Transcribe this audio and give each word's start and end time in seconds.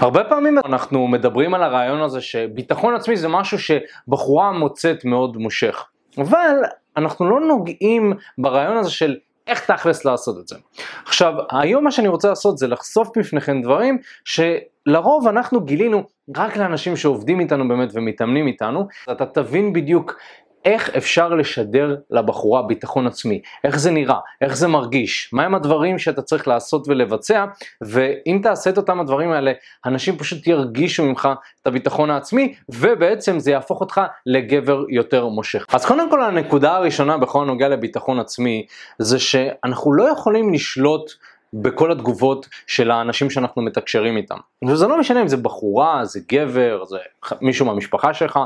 הרבה 0.00 0.24
פעמים 0.24 0.58
אנחנו 0.64 1.08
מדברים 1.08 1.54
על 1.54 1.62
הרעיון 1.62 2.02
הזה 2.02 2.20
שביטחון 2.20 2.94
עצמי 2.94 3.16
זה 3.16 3.28
משהו 3.28 3.58
שבחורה 3.58 4.52
מוצאת 4.52 5.04
מאוד 5.04 5.36
מושך, 5.36 5.84
אבל 6.18 6.56
אנחנו 6.96 7.30
לא 7.30 7.40
נוגעים 7.40 8.12
ברעיון 8.38 8.76
הזה 8.76 8.90
של 8.90 9.16
איך 9.46 9.70
תכלס 9.70 10.04
לעשות 10.04 10.38
את 10.38 10.48
זה. 10.48 10.56
עכשיו, 11.04 11.34
היום 11.50 11.84
מה 11.84 11.90
שאני 11.90 12.08
רוצה 12.08 12.28
לעשות 12.28 12.58
זה 12.58 12.66
לחשוף 12.68 13.08
בפניכם 13.18 13.62
דברים 13.62 13.98
שלרוב 14.24 15.28
אנחנו 15.28 15.60
גילינו 15.60 16.02
רק 16.36 16.56
לאנשים 16.56 16.96
שעובדים 16.96 17.40
איתנו 17.40 17.68
באמת 17.68 17.88
ומתאמנים 17.92 18.46
איתנו, 18.46 18.88
אתה 19.10 19.26
תבין 19.26 19.72
בדיוק 19.72 20.14
איך 20.64 20.96
אפשר 20.96 21.28
לשדר 21.28 21.96
לבחורה 22.10 22.62
ביטחון 22.62 23.06
עצמי, 23.06 23.40
איך 23.64 23.78
זה 23.78 23.90
נראה, 23.90 24.18
איך 24.40 24.56
זה 24.56 24.68
מרגיש, 24.68 25.30
מהם 25.32 25.54
הדברים 25.54 25.98
שאתה 25.98 26.22
צריך 26.22 26.48
לעשות 26.48 26.88
ולבצע, 26.88 27.44
ואם 27.80 28.40
תעשה 28.42 28.70
את 28.70 28.76
אותם 28.76 29.00
הדברים 29.00 29.30
האלה, 29.30 29.52
אנשים 29.86 30.16
פשוט 30.16 30.46
ירגישו 30.46 31.04
ממך 31.04 31.28
את 31.62 31.66
הביטחון 31.66 32.10
העצמי, 32.10 32.54
ובעצם 32.68 33.38
זה 33.38 33.50
יהפוך 33.50 33.80
אותך 33.80 34.00
לגבר 34.26 34.84
יותר 34.88 35.26
מושך. 35.26 35.66
אז 35.72 35.86
קודם 35.86 36.10
כל 36.10 36.22
הנקודה 36.22 36.76
הראשונה 36.76 37.18
בכל 37.18 37.42
הנוגע 37.42 37.68
לביטחון 37.68 38.20
עצמי, 38.20 38.66
זה 38.98 39.18
שאנחנו 39.18 39.92
לא 39.92 40.08
יכולים 40.12 40.52
לשלוט 40.52 41.10
בכל 41.52 41.92
התגובות 41.92 42.48
של 42.66 42.90
האנשים 42.90 43.30
שאנחנו 43.30 43.62
מתקשרים 43.62 44.16
איתם. 44.16 44.36
וזה 44.68 44.86
לא 44.86 45.00
משנה 45.00 45.22
אם 45.22 45.28
זה 45.28 45.36
בחורה, 45.36 46.04
זה 46.04 46.20
גבר, 46.32 46.84
זה 46.84 46.98
מישהו 47.40 47.66
מהמשפחה 47.66 48.14
שלך, 48.14 48.38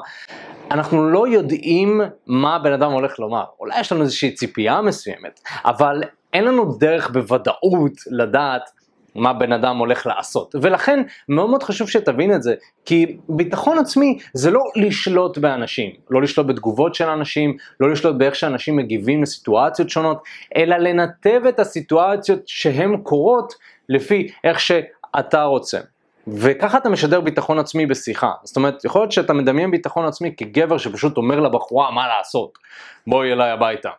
אנחנו 0.70 1.10
לא 1.10 1.28
יודעים 1.28 2.00
מה 2.26 2.56
הבן 2.56 2.72
אדם 2.72 2.92
הולך 2.92 3.18
לומר. 3.18 3.44
אולי 3.60 3.80
יש 3.80 3.92
לנו 3.92 4.02
איזושהי 4.02 4.34
ציפייה 4.34 4.80
מסוימת, 4.80 5.40
אבל 5.64 6.02
אין 6.32 6.44
לנו 6.44 6.76
דרך 6.78 7.10
בוודאות 7.10 7.92
לדעת 8.10 8.70
מה 9.14 9.32
בן 9.32 9.52
אדם 9.52 9.76
הולך 9.76 10.06
לעשות. 10.06 10.54
ולכן 10.62 11.02
מאוד 11.28 11.50
מאוד 11.50 11.62
חשוב 11.62 11.88
שתבין 11.88 12.34
את 12.34 12.42
זה, 12.42 12.54
כי 12.84 13.16
ביטחון 13.28 13.78
עצמי 13.78 14.18
זה 14.34 14.50
לא 14.50 14.60
לשלוט 14.76 15.38
באנשים, 15.38 15.90
לא 16.10 16.22
לשלוט 16.22 16.46
בתגובות 16.46 16.94
של 16.94 17.08
אנשים, 17.08 17.56
לא 17.80 17.90
לשלוט 17.90 18.16
באיך 18.16 18.34
שאנשים 18.34 18.76
מגיבים 18.76 19.22
לסיטואציות 19.22 19.90
שונות, 19.90 20.22
אלא 20.56 20.76
לנתב 20.76 21.40
את 21.48 21.60
הסיטואציות 21.60 22.40
שהן 22.46 22.96
קורות 22.96 23.54
לפי 23.88 24.28
איך 24.44 24.60
שאתה 24.60 25.42
רוצה. 25.42 25.78
וככה 26.26 26.78
אתה 26.78 26.88
משדר 26.88 27.20
ביטחון 27.20 27.58
עצמי 27.58 27.86
בשיחה. 27.86 28.32
זאת 28.42 28.56
אומרת, 28.56 28.84
יכול 28.84 29.00
להיות 29.00 29.12
שאתה 29.12 29.32
מדמיין 29.32 29.70
ביטחון 29.70 30.06
עצמי 30.06 30.36
כגבר 30.36 30.78
שפשוט 30.78 31.16
אומר 31.16 31.40
לבחורה 31.40 31.90
מה 31.90 32.08
לעשות. 32.08 32.58
בואי 33.06 33.32
אליי 33.32 33.50
הביתה, 33.50 33.90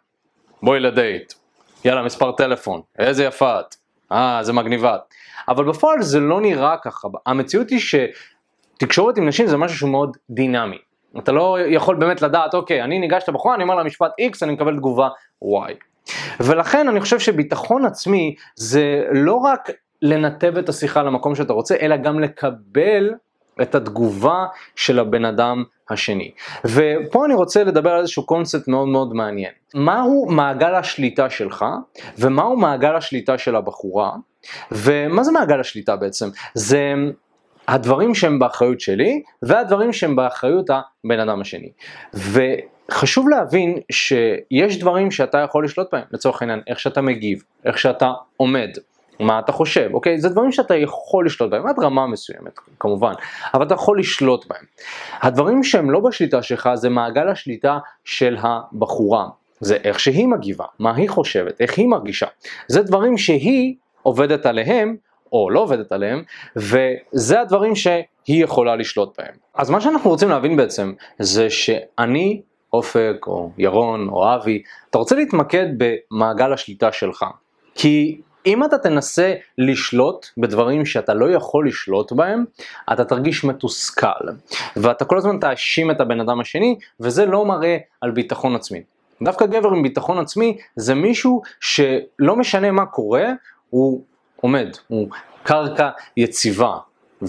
בואי 0.63 0.79
לדייט, 0.79 1.33
יאללה 1.85 2.03
מספר 2.03 2.31
טלפון, 2.31 2.81
איזה 2.99 3.23
יפה 3.23 3.59
את, 3.59 3.75
אה, 4.11 4.39
זה 4.43 4.53
מגניבה. 4.53 4.97
אבל 5.47 5.65
בפועל 5.65 6.01
זה 6.01 6.19
לא 6.19 6.41
נראה 6.41 6.75
ככה. 6.83 7.07
המציאות 7.25 7.69
היא 7.69 7.79
שתקשורת 7.79 9.17
עם 9.17 9.27
נשים 9.27 9.47
זה 9.47 9.57
משהו 9.57 9.77
שהוא 9.77 9.89
מאוד 9.89 10.17
דינמי. 10.29 10.77
אתה 11.19 11.31
לא 11.31 11.57
יכול 11.67 11.95
באמת 11.95 12.21
לדעת, 12.21 12.53
אוקיי, 12.53 12.83
אני 12.83 12.99
ניגש 12.99 13.23
לבחורה, 13.27 13.55
אני 13.55 13.63
אומר 13.63 13.75
לה 13.75 13.83
משפט 13.83 14.11
X, 14.21 14.37
אני 14.41 14.51
מקבל 14.51 14.75
תגובה 14.77 15.09
Y. 15.43 15.73
ולכן 16.39 16.87
אני 16.87 17.01
חושב 17.01 17.19
שביטחון 17.19 17.85
עצמי 17.85 18.35
זה 18.55 19.03
לא 19.11 19.35
רק 19.35 19.69
לנתב 20.01 20.57
את 20.57 20.69
השיחה 20.69 21.03
למקום 21.03 21.35
שאתה 21.35 21.53
רוצה, 21.53 21.75
אלא 21.81 21.97
גם 21.97 22.19
לקבל 22.19 23.13
את 23.61 23.75
התגובה 23.75 24.45
של 24.75 24.99
הבן 24.99 25.25
אדם 25.25 25.63
השני. 25.89 26.31
ופה 26.65 27.25
אני 27.25 27.33
רוצה 27.33 27.63
לדבר 27.63 27.89
על 27.89 27.99
איזשהו 27.99 28.25
קונספט 28.25 28.67
מאוד 28.67 28.87
מאוד 28.87 29.13
מעניין. 29.13 29.51
מהו 29.75 30.25
מעגל 30.29 30.75
השליטה 30.75 31.29
שלך, 31.29 31.65
ומהו 32.17 32.57
מעגל 32.57 32.95
השליטה 32.95 33.37
של 33.37 33.55
הבחורה, 33.55 34.11
ומה 34.71 35.23
זה 35.23 35.31
מעגל 35.31 35.59
השליטה 35.59 35.95
בעצם? 35.95 36.29
זה 36.53 36.93
הדברים 37.67 38.15
שהם 38.15 38.39
באחריות 38.39 38.79
שלי, 38.79 39.23
והדברים 39.41 39.93
שהם 39.93 40.15
באחריות 40.15 40.69
הבן 40.69 41.19
אדם 41.19 41.41
השני. 41.41 41.71
וחשוב 42.13 43.29
להבין 43.29 43.77
שיש 43.91 44.79
דברים 44.79 45.11
שאתה 45.11 45.37
יכול 45.37 45.65
לשלוט 45.65 45.87
בהם, 45.91 46.03
לצורך 46.11 46.41
העניין, 46.41 46.61
איך 46.67 46.79
שאתה 46.79 47.01
מגיב, 47.01 47.43
איך 47.65 47.77
שאתה 47.77 48.11
עומד. 48.37 48.69
מה 49.19 49.39
אתה 49.39 49.51
חושב, 49.51 49.89
אוקיי? 49.93 50.21
זה 50.21 50.29
דברים 50.29 50.51
שאתה 50.51 50.75
יכול 50.75 51.25
לשלוט 51.25 51.51
בהם, 51.51 51.67
עד 51.67 51.79
רמה 51.79 52.07
מסוימת 52.07 52.59
כמובן, 52.79 53.13
אבל 53.53 53.65
אתה 53.65 53.73
יכול 53.73 53.99
לשלוט 53.99 54.45
בהם. 54.47 54.65
הדברים 55.21 55.63
שהם 55.63 55.91
לא 55.91 55.99
בשליטה 55.99 56.41
שלך 56.41 56.69
זה 56.73 56.89
מעגל 56.89 57.29
השליטה 57.29 57.79
של 58.03 58.37
הבחורה, 58.39 59.27
זה 59.59 59.77
איך 59.83 59.99
שהיא 59.99 60.27
מגיבה, 60.27 60.65
מה 60.79 60.95
היא 60.95 61.09
חושבת, 61.09 61.61
איך 61.61 61.77
היא 61.77 61.87
מרגישה. 61.87 62.27
זה 62.67 62.83
דברים 62.83 63.17
שהיא 63.17 63.75
עובדת 64.01 64.45
עליהם, 64.45 64.95
או 65.33 65.49
לא 65.49 65.59
עובדת 65.59 65.91
עליהם, 65.91 66.23
וזה 66.55 67.41
הדברים 67.41 67.75
שהיא 67.75 68.43
יכולה 68.43 68.75
לשלוט 68.75 69.17
בהם. 69.17 69.33
אז 69.55 69.69
מה 69.69 69.81
שאנחנו 69.81 70.09
רוצים 70.09 70.29
להבין 70.29 70.57
בעצם, 70.57 70.93
זה 71.19 71.49
שאני 71.49 72.41
אופק 72.73 73.15
או 73.27 73.51
ירון 73.57 74.07
או 74.09 74.35
אבי, 74.35 74.61
אתה 74.89 74.97
רוצה 74.97 75.15
להתמקד 75.15 75.65
במעגל 75.77 76.53
השליטה 76.53 76.91
שלך. 76.91 77.25
כי 77.75 78.21
אם 78.45 78.63
אתה 78.63 78.77
תנסה 78.77 79.33
לשלוט 79.57 80.27
בדברים 80.37 80.85
שאתה 80.85 81.13
לא 81.13 81.31
יכול 81.31 81.67
לשלוט 81.67 82.11
בהם, 82.11 82.45
אתה 82.93 83.05
תרגיש 83.05 83.43
מתוסכל, 83.43 84.27
ואתה 84.75 85.05
כל 85.05 85.17
הזמן 85.17 85.37
תאשים 85.39 85.91
את 85.91 86.01
הבן 86.01 86.19
אדם 86.19 86.39
השני, 86.39 86.77
וזה 86.99 87.25
לא 87.25 87.45
מראה 87.45 87.77
על 88.01 88.11
ביטחון 88.11 88.55
עצמי. 88.55 88.81
דווקא 89.21 89.45
גבר 89.45 89.69
עם 89.69 89.83
ביטחון 89.83 90.19
עצמי 90.19 90.57
זה 90.75 90.95
מישהו 90.95 91.41
שלא 91.59 92.35
משנה 92.35 92.71
מה 92.71 92.85
קורה, 92.85 93.25
הוא 93.69 94.03
עומד, 94.35 94.67
הוא 94.87 95.07
קרקע 95.43 95.89
יציבה, 96.17 96.77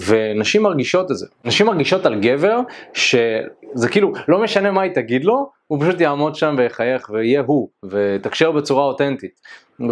ונשים 0.07 0.63
מרגישות 0.63 1.11
את 1.11 1.17
זה. 1.17 1.25
נשים 1.45 1.65
מרגישות 1.65 2.05
על 2.05 2.19
גבר 2.19 2.59
שזה 2.93 3.89
כאילו 3.91 4.13
לא 4.27 4.39
משנה 4.39 4.71
מה 4.71 4.81
היא 4.81 4.91
תגיד 4.91 5.25
לו, 5.25 5.49
הוא 5.67 5.81
פשוט 5.81 6.01
יעמוד 6.01 6.35
שם 6.35 6.55
ויחייך 6.57 7.09
ויהיה 7.09 7.43
הוא, 7.45 7.69
ותקשר 7.89 8.51
בצורה 8.51 8.83
אותנטית. 8.83 9.39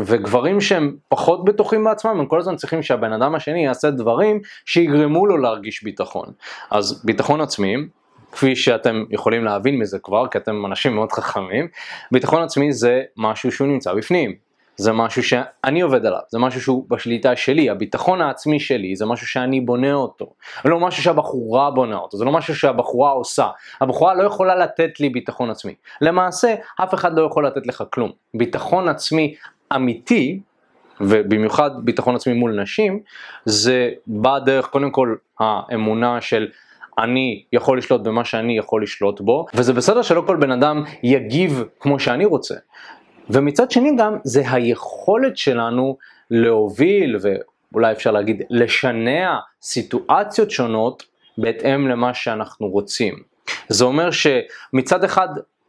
וגברים 0.06 0.62
שהם 0.62 0.96
פחות 1.10 1.46
בטוחים 1.46 1.84
בעצמם, 1.84 2.20
הם 2.20 2.26
כל 2.26 2.40
הזמן 2.40 2.56
צריכים 2.56 2.84
שהבן 2.84 3.14
אדם 3.14 3.36
השני 3.36 3.66
יעשה 3.66 3.92
דברים 3.92 4.40
שיגרמו 4.66 5.26
לו 5.26 5.38
להרגיש 5.38 5.84
ביטחון. 5.84 6.26
אז 6.72 7.02
ביטחון 7.06 7.42
עצמי, 7.42 7.76
כפי 8.32 8.56
שאתם 8.56 9.04
יכולים 9.10 9.44
להבין 9.44 9.80
מזה 9.80 10.00
כבר, 10.04 10.28
כי 10.28 10.38
אתם 10.38 10.66
אנשים 10.66 10.96
מאוד 10.96 11.12
חכמים, 11.12 11.68
ביטחון 12.12 12.44
עצמי 12.44 12.74
זה 12.74 13.02
משהו 13.18 13.52
שהוא 13.52 13.68
נמצא 13.68 13.94
בפנים. 13.94 14.36
זה 14.76 14.92
משהו 14.92 15.24
שאני 15.24 15.82
עובד 15.82 16.06
עליו, 16.06 16.20
זה 16.30 16.40
משהו 16.40 16.62
שהוא 16.62 16.86
בשליטה 16.90 17.36
שלי, 17.36 17.70
הביטחון 17.70 18.22
העצמי 18.22 18.60
שלי, 18.60 18.96
זה 18.96 19.06
משהו 19.06 19.28
שאני 19.28 19.62
בונה 19.62 19.94
אותו, 19.94 20.34
לא 20.66 20.80
משהו 20.80 21.04
שהבחורה 21.04 21.72
בונה 21.72 21.96
אותו, 21.96 22.18
זה 22.18 22.26
לא 22.26 22.32
משהו 22.32 22.56
שהבחורה 22.56 23.12
עושה, 23.12 23.48
הבחורה 23.82 24.14
לא 24.14 24.24
יכולה 24.24 24.56
לתת 24.56 25.00
לי 25.00 25.10
ביטחון 25.10 25.50
עצמי, 25.50 25.74
למעשה 26.02 26.56
אף 26.84 26.94
אחד 26.94 27.18
לא 27.18 27.22
יכול 27.22 27.48
לתת 27.48 27.68
לך 27.68 27.84
כלום, 27.90 28.12
ביטחון 28.34 28.88
עצמי 28.90 29.36
אמיתי, 29.76 30.40
ובמיוחד 31.02 31.72
ביטחון 31.84 32.16
עצמי 32.16 32.34
מול 32.34 32.62
נשים, 32.62 33.00
זה 33.46 33.90
בא 34.08 34.40
דרך 34.40 34.66
קודם 34.66 34.92
כל 34.92 35.16
האמונה 35.40 36.22
של 36.22 36.48
אני 36.98 37.44
יכול 37.54 37.78
לשלוט 37.78 38.02
במה 38.02 38.26
שאני 38.26 38.58
יכול 38.58 38.84
לשלוט 38.84 39.22
בו, 39.22 39.46
וזה 39.54 39.74
בסדר 39.74 40.02
שלא 40.02 40.24
כל 40.28 40.36
בן 40.36 40.52
אדם 40.52 40.84
יגיב 41.04 41.64
כמו 41.80 42.00
שאני 42.00 42.26
רוצה. 42.26 42.56
ומצד 43.30 43.72
שני 43.72 43.96
גם 43.98 44.18
זה 44.24 44.44
היכולת 44.52 45.38
שלנו 45.38 45.98
להוביל 46.32 47.18
ואולי 47.22 47.92
אפשר 47.92 48.12
להגיד 48.12 48.42
לשנע 48.50 49.38
סיטואציות 49.62 50.52
שונות 50.52 51.04
בהתאם 51.38 51.88
למה 51.88 52.14
שאנחנו 52.14 52.68
רוצים. 52.68 53.20
זה 53.68 53.86
אומר 53.86 54.10
שמצד 54.12 55.04
אחד 55.04 55.28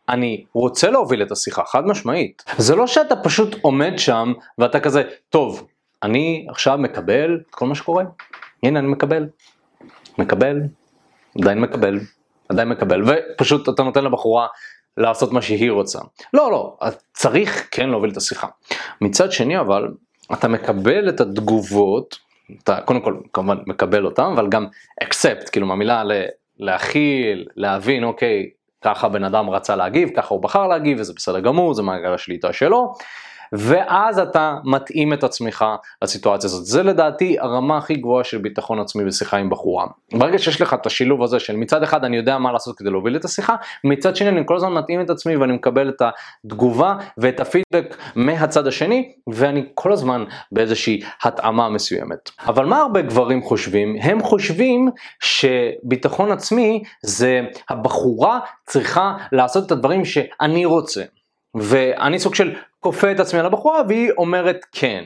אני 0.09 0.45
רוצה 0.53 0.91
להוביל 0.91 1.23
את 1.23 1.33
השיחה, 1.33 1.63
חד 1.65 1.87
משמעית. 1.87 2.45
זה 2.59 2.77
לא 2.77 2.87
שאתה 2.87 3.17
פשוט 3.17 3.57
עומד 3.63 3.93
שם 3.97 4.33
ואתה 4.59 4.81
כזה, 4.81 5.03
טוב, 5.31 5.67
אני 6.03 6.47
עכשיו 6.51 6.79
מקבל 6.79 7.41
את 7.49 7.55
כל 7.55 7.67
מה 7.67 7.75
שקורה, 7.75 8.05
הנה 8.63 8.79
אני 8.79 8.89
מקבל, 8.89 9.29
מקבל, 10.19 10.61
עדיין 11.41 11.61
מקבל, 11.61 11.99
עדיין 12.49 12.69
מקבל, 12.69 13.03
ופשוט 13.07 13.69
אתה 13.69 13.83
נותן 13.83 14.05
לבחורה 14.05 14.47
לעשות 14.97 15.33
מה 15.33 15.43
שהיא 15.43 15.71
רוצה. 15.71 15.99
לא, 16.35 16.51
לא, 16.51 16.77
צריך 17.13 17.69
כן 17.71 17.89
להוביל 17.89 18.11
את 18.11 18.17
השיחה. 18.17 18.47
מצד 19.01 19.33
שני 19.33 19.61
אבל, 19.61 19.89
אתה 20.33 20.49
מקבל 20.49 21.09
את 21.09 21.21
התגובות, 21.21 22.19
אתה 22.63 22.81
קודם 22.81 23.01
כל 23.01 23.17
כמובן 23.33 23.59
מקבל 23.67 24.05
אותם, 24.05 24.33
אבל 24.35 24.49
גם 24.49 24.67
accept, 25.05 25.51
כאילו 25.53 25.67
מהמילה 25.67 26.03
להכיל, 26.59 27.47
להבין, 27.57 28.05
אוקיי, 28.05 28.51
ככה 28.83 29.09
בן 29.09 29.25
אדם 29.25 29.51
רצה 29.51 29.77
להגיב, 29.77 30.09
ככה 30.17 30.35
הוא 30.35 30.43
בחר 30.43 30.67
להגיב, 30.67 31.01
וזה 31.01 31.13
בסדר 31.17 31.41
גמור, 31.41 31.75
זה 31.75 31.83
מעגל 31.83 32.15
השליטה 32.15 32.53
שלו. 32.53 32.95
ואז 33.55 34.19
אתה 34.19 34.57
מתאים 34.65 35.13
את 35.13 35.25
עצמך 35.25 35.65
לסיטואציה 36.03 36.47
הזאת. 36.47 36.67
זה 36.67 36.83
לדעתי 36.83 37.37
הרמה 37.41 37.79
הכי 37.79 37.95
גבוהה 37.95 38.25
של 38.25 38.39
ביטחון 38.39 38.81
עצמי 38.81 39.05
בשיחה 39.05 39.37
עם 39.37 39.51
בחורה. 39.51 39.87
ברגע 40.13 40.39
שיש 40.39 40.61
לך 40.61 40.75
את 40.75 40.87
השילוב 40.87 41.23
הזה 41.23 41.41
של 41.41 41.57
מצד 41.57 41.83
אחד 41.83 42.05
אני 42.05 42.17
יודע 42.17 42.39
מה 42.39 42.53
לעשות 42.53 42.79
כדי 42.79 42.91
להוביל 42.91 43.17
את 43.17 43.25
השיחה, 43.25 43.57
מצד 43.85 44.17
שני 44.17 44.29
אני 44.29 44.41
כל 44.47 44.57
הזמן 44.57 44.73
מתאים 44.73 45.01
את 45.01 45.11
עצמי 45.11 45.37
ואני 45.37 45.53
מקבל 45.53 45.89
את 45.89 46.03
התגובה 46.45 46.97
ואת 47.19 47.41
הפידבק 47.41 47.97
מהצד 48.17 48.67
השני, 48.67 49.13
ואני 49.27 49.65
כל 49.75 49.93
הזמן 49.93 50.25
באיזושהי 50.53 51.01
התאמה 51.23 51.69
מסוימת. 51.69 52.31
אבל 52.47 52.67
מה 52.67 52.79
הרבה 52.79 53.03
גברים 53.03 53.43
חושבים? 53.43 53.97
הם 54.01 54.23
חושבים 54.23 54.89
שביטחון 55.23 56.33
עצמי 56.33 56.83
זה 57.03 57.41
הבחורה 57.69 58.39
צריכה 58.67 59.17
לעשות 59.33 59.67
את 59.67 59.73
הדברים 59.73 60.05
שאני 60.05 60.65
רוצה. 60.65 61.03
ואני 61.55 62.19
סוג 62.19 62.35
של 62.35 62.55
כופה 62.81 63.13
את 63.13 63.21
עצמי 63.21 63.41
על 63.41 63.47
הבחורה 63.47 63.83
והיא 63.89 64.11
אומרת 64.19 64.67
כן. 64.73 65.05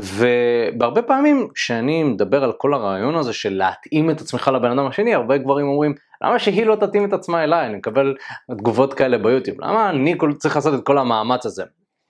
ובהרבה 0.00 1.02
פעמים 1.02 1.48
כשאני 1.54 2.02
מדבר 2.02 2.44
על 2.44 2.52
כל 2.52 2.74
הרעיון 2.74 3.14
הזה 3.14 3.32
של 3.32 3.54
להתאים 3.54 4.10
את 4.10 4.20
עצמך 4.20 4.50
לבן 4.54 4.70
אדם 4.70 4.86
השני, 4.86 5.14
הרבה 5.14 5.38
גברים 5.38 5.68
אומרים 5.68 5.94
למה 6.24 6.38
שהיא 6.38 6.66
לא 6.66 6.76
תתאים 6.76 7.04
את 7.04 7.12
עצמה 7.12 7.44
אליי, 7.44 7.66
אני 7.66 7.76
מקבל 7.76 8.14
תגובות 8.58 8.94
כאלה 8.94 9.18
ביוטיוב, 9.18 9.60
למה 9.60 9.90
אני 9.90 10.16
צריך 10.38 10.56
לעשות 10.56 10.74
את 10.74 10.86
כל 10.86 10.98
המאמץ 10.98 11.46
הזה? 11.46 11.64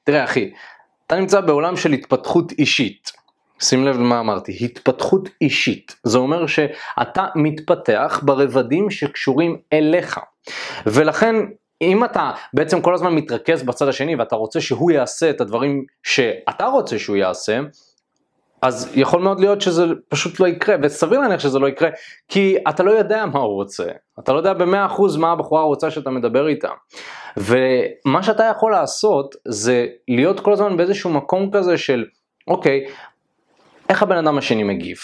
תראה 0.04 0.24
אחי, 0.24 0.50
אתה 1.06 1.16
נמצא 1.16 1.40
בעולם 1.40 1.76
של 1.76 1.92
התפתחות 1.92 2.52
אישית. 2.52 3.12
שים 3.60 3.86
לב 3.86 3.96
למה 3.96 4.20
אמרתי, 4.20 4.58
התפתחות 4.60 5.28
אישית. 5.40 5.96
זה 6.02 6.18
אומר 6.18 6.46
שאתה 6.46 7.26
מתפתח 7.34 8.20
ברבדים 8.24 8.90
שקשורים 8.90 9.56
אליך. 9.72 10.20
ולכן 10.86 11.36
אם 11.82 12.04
אתה 12.04 12.30
בעצם 12.54 12.80
כל 12.80 12.94
הזמן 12.94 13.14
מתרכז 13.14 13.62
בצד 13.62 13.88
השני 13.88 14.16
ואתה 14.16 14.36
רוצה 14.36 14.60
שהוא 14.60 14.90
יעשה 14.90 15.30
את 15.30 15.40
הדברים 15.40 15.84
שאתה 16.02 16.66
רוצה 16.66 16.98
שהוא 16.98 17.16
יעשה, 17.16 17.60
אז 18.62 18.92
יכול 18.94 19.22
מאוד 19.22 19.40
להיות 19.40 19.60
שזה 19.60 19.84
פשוט 20.08 20.40
לא 20.40 20.46
יקרה, 20.46 20.76
וסביר 20.82 21.18
להניח 21.18 21.40
שזה 21.40 21.58
לא 21.58 21.68
יקרה, 21.68 21.88
כי 22.28 22.56
אתה 22.68 22.82
לא 22.82 22.90
יודע 22.90 23.26
מה 23.26 23.38
הוא 23.38 23.54
רוצה, 23.54 23.84
אתה 24.18 24.32
לא 24.32 24.38
יודע 24.38 24.52
במאה 24.52 24.86
אחוז 24.86 25.16
מה 25.16 25.32
הבחורה 25.32 25.62
רוצה 25.62 25.90
שאתה 25.90 26.10
מדבר 26.10 26.48
איתה. 26.48 26.68
ומה 27.36 28.22
שאתה 28.22 28.44
יכול 28.44 28.72
לעשות 28.72 29.36
זה 29.44 29.86
להיות 30.08 30.40
כל 30.40 30.52
הזמן 30.52 30.76
באיזשהו 30.76 31.10
מקום 31.10 31.50
כזה 31.52 31.78
של, 31.78 32.04
אוקיי, 32.48 32.86
איך 33.88 34.02
הבן 34.02 34.16
אדם 34.16 34.38
השני 34.38 34.62
מגיב? 34.62 34.98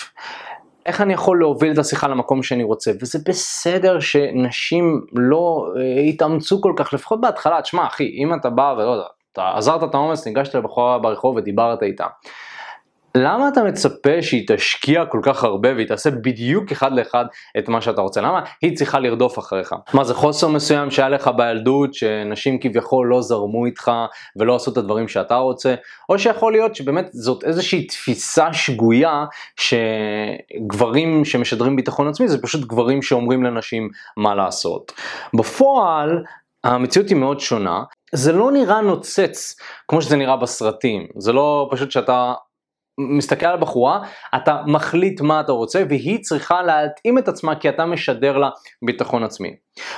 איך 0.87 1.01
אני 1.01 1.13
יכול 1.13 1.41
להוביל 1.41 1.73
את 1.73 1.79
השיחה 1.79 2.09
למקום 2.09 2.43
שאני 2.43 2.65
רוצה, 2.65 2.91
וזה 3.01 3.19
בסדר 3.27 4.01
שנשים 4.01 5.07
לא 5.13 5.67
אה, 5.77 6.01
יתאמצו 6.01 6.61
כל 6.61 6.73
כך, 6.77 6.95
לפחות 6.95 7.21
בהתחלה, 7.21 7.63
תשמע 7.63 7.87
אחי, 7.87 8.17
אם 8.19 8.35
אתה 8.35 8.51
בא 8.51 8.75
ולא 8.79 8.91
יודע, 8.91 9.07
אתה 9.33 9.53
עזרת 9.57 9.83
את 9.83 9.95
העומס, 9.95 10.27
ניגשת 10.27 10.55
לבחורה 10.55 10.99
ברחוב 10.99 11.37
ודיברת 11.37 11.83
איתה. 11.83 12.07
למה 13.17 13.49
אתה 13.49 13.63
מצפה 13.63 14.23
שהיא 14.23 14.45
תשקיע 14.47 15.07
כל 15.07 15.21
כך 15.23 15.45
הרבה 15.45 15.75
והיא 15.75 15.87
תעשה 15.87 16.11
בדיוק 16.11 16.73
אחד 16.73 16.93
לאחד 16.93 17.25
את 17.59 17.69
מה 17.69 17.81
שאתה 17.81 18.01
רוצה? 18.01 18.21
למה 18.21 18.41
היא 18.63 18.77
צריכה 18.77 18.99
לרדוף 18.99 19.39
אחריך? 19.39 19.75
מה 19.95 20.05
זה 20.05 20.15
חוסר 20.15 20.49
מסוים 20.49 20.91
שהיה 20.91 21.09
לך 21.09 21.29
בילדות 21.29 21.95
שנשים 21.95 22.59
כביכול 22.61 23.07
לא 23.07 23.23
זרמו 23.23 23.67
איתך 23.67 23.93
ולא 24.37 24.57
עשו 24.57 24.73
את 24.73 24.77
הדברים 24.77 25.09
שאתה 25.09 25.37
רוצה? 25.37 25.75
או 26.09 26.19
שיכול 26.19 26.53
להיות 26.53 26.77
שבאמת 26.77 27.09
זאת 27.13 27.45
איזושהי 27.45 27.87
תפיסה 27.87 28.53
שגויה 28.53 29.25
שגברים 29.61 31.25
שמשדרים 31.25 31.77
ביטחון 31.77 32.09
עצמי 32.09 32.29
זה 32.29 32.43
פשוט 32.43 32.65
גברים 32.65 33.03
שאומרים 33.03 33.43
לנשים 33.43 33.89
מה 34.17 34.35
לעשות. 34.35 34.93
בפועל 35.39 36.25
המציאות 36.65 37.09
היא 37.09 37.17
מאוד 37.17 37.41
שונה, 37.41 37.83
זה 38.13 38.33
לא 38.33 38.53
נראה 38.53 38.81
נוצץ 38.81 39.57
כמו 39.89 40.03
שזה 40.03 40.17
נראה 40.17 40.37
בסרטים, 40.37 41.07
זה 41.19 41.33
לא 41.33 41.69
פשוט 41.73 41.91
שאתה 41.91 42.35
מסתכל 42.99 43.47
על 43.47 43.55
הבחורה, 43.55 44.01
אתה 44.37 44.63
מחליט 44.67 45.21
מה 45.21 45.41
אתה 45.41 45.53
רוצה 45.53 45.83
והיא 45.89 46.23
צריכה 46.23 46.63
להתאים 46.63 47.19
את 47.19 47.29
עצמה 47.29 47.55
כי 47.55 47.69
אתה 47.69 47.87
משדר 47.87 48.39
לה 48.39 48.51
ביטחון 48.83 49.25
עצמי. 49.25 49.57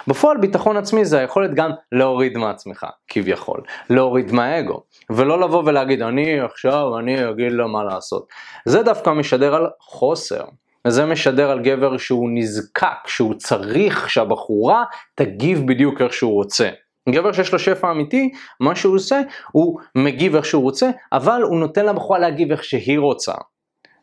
בפועל 0.09 0.37
ביטחון 0.37 0.77
עצמי 0.77 1.05
זה 1.05 1.19
היכולת 1.19 1.55
גם 1.55 1.71
להוריד 1.93 2.39
מעצמך, 2.39 2.87
כביכול, 3.09 3.61
להוריד 3.91 4.33
מהאגו, 4.33 4.83
ולא 5.11 5.41
לבוא 5.41 5.63
ולהגיד 5.67 6.03
אני 6.03 6.41
עכשיו 6.41 6.99
אני 6.99 7.31
אגיד 7.31 7.53
לו 7.53 7.69
מה 7.69 7.85
לעשות. 7.85 8.27
זה 8.65 8.83
דווקא 8.83 9.11
משדר 9.11 9.55
על 9.55 9.67
חוסר. 9.81 10.45
וזה 10.87 11.07
משדר 11.07 11.51
על 11.51 11.63
גבר 11.63 11.97
שהוא 11.97 12.31
נזקק, 12.33 13.07
שהוא 13.07 13.35
צריך 13.35 14.11
שהבחורה 14.11 14.85
תגיב 15.15 15.67
בדיוק 15.67 16.01
איך 16.01 16.13
שהוא 16.13 16.33
רוצה. 16.33 16.69
גבר 17.09 17.33
שיש 17.33 17.53
לו 17.53 17.59
שפע 17.59 17.91
אמיתי, 17.91 18.31
מה 18.61 18.75
שהוא 18.75 18.95
עושה, 18.95 19.21
הוא 19.53 19.81
מגיב 19.95 20.37
איך 20.37 20.45
שהוא 20.45 20.63
רוצה, 20.63 20.91
אבל 21.13 21.43
הוא 21.43 21.59
נותן 21.59 21.87
לבחורה 21.87 22.19
להגיב 22.19 22.51
איך 22.51 22.65
שהיא 22.65 22.99
רוצה. 22.99 23.33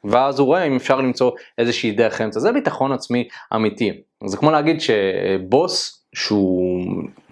ואז 0.04 0.40
הוא 0.40 0.46
רואה 0.46 0.64
אם 0.64 0.76
אפשר 0.76 0.98
למצוא 0.98 1.32
איזושהי 1.58 1.92
דרך 1.92 2.22
אמצע. 2.22 2.40
זה 2.40 2.52
ביטחון 2.52 2.92
עצמי 2.92 3.28
אמיתי. 3.56 3.92
זה 4.26 4.38
כמו 4.38 4.52
להגיד 4.52 4.82
שבוס 4.82 6.06
שהוא 6.16 6.86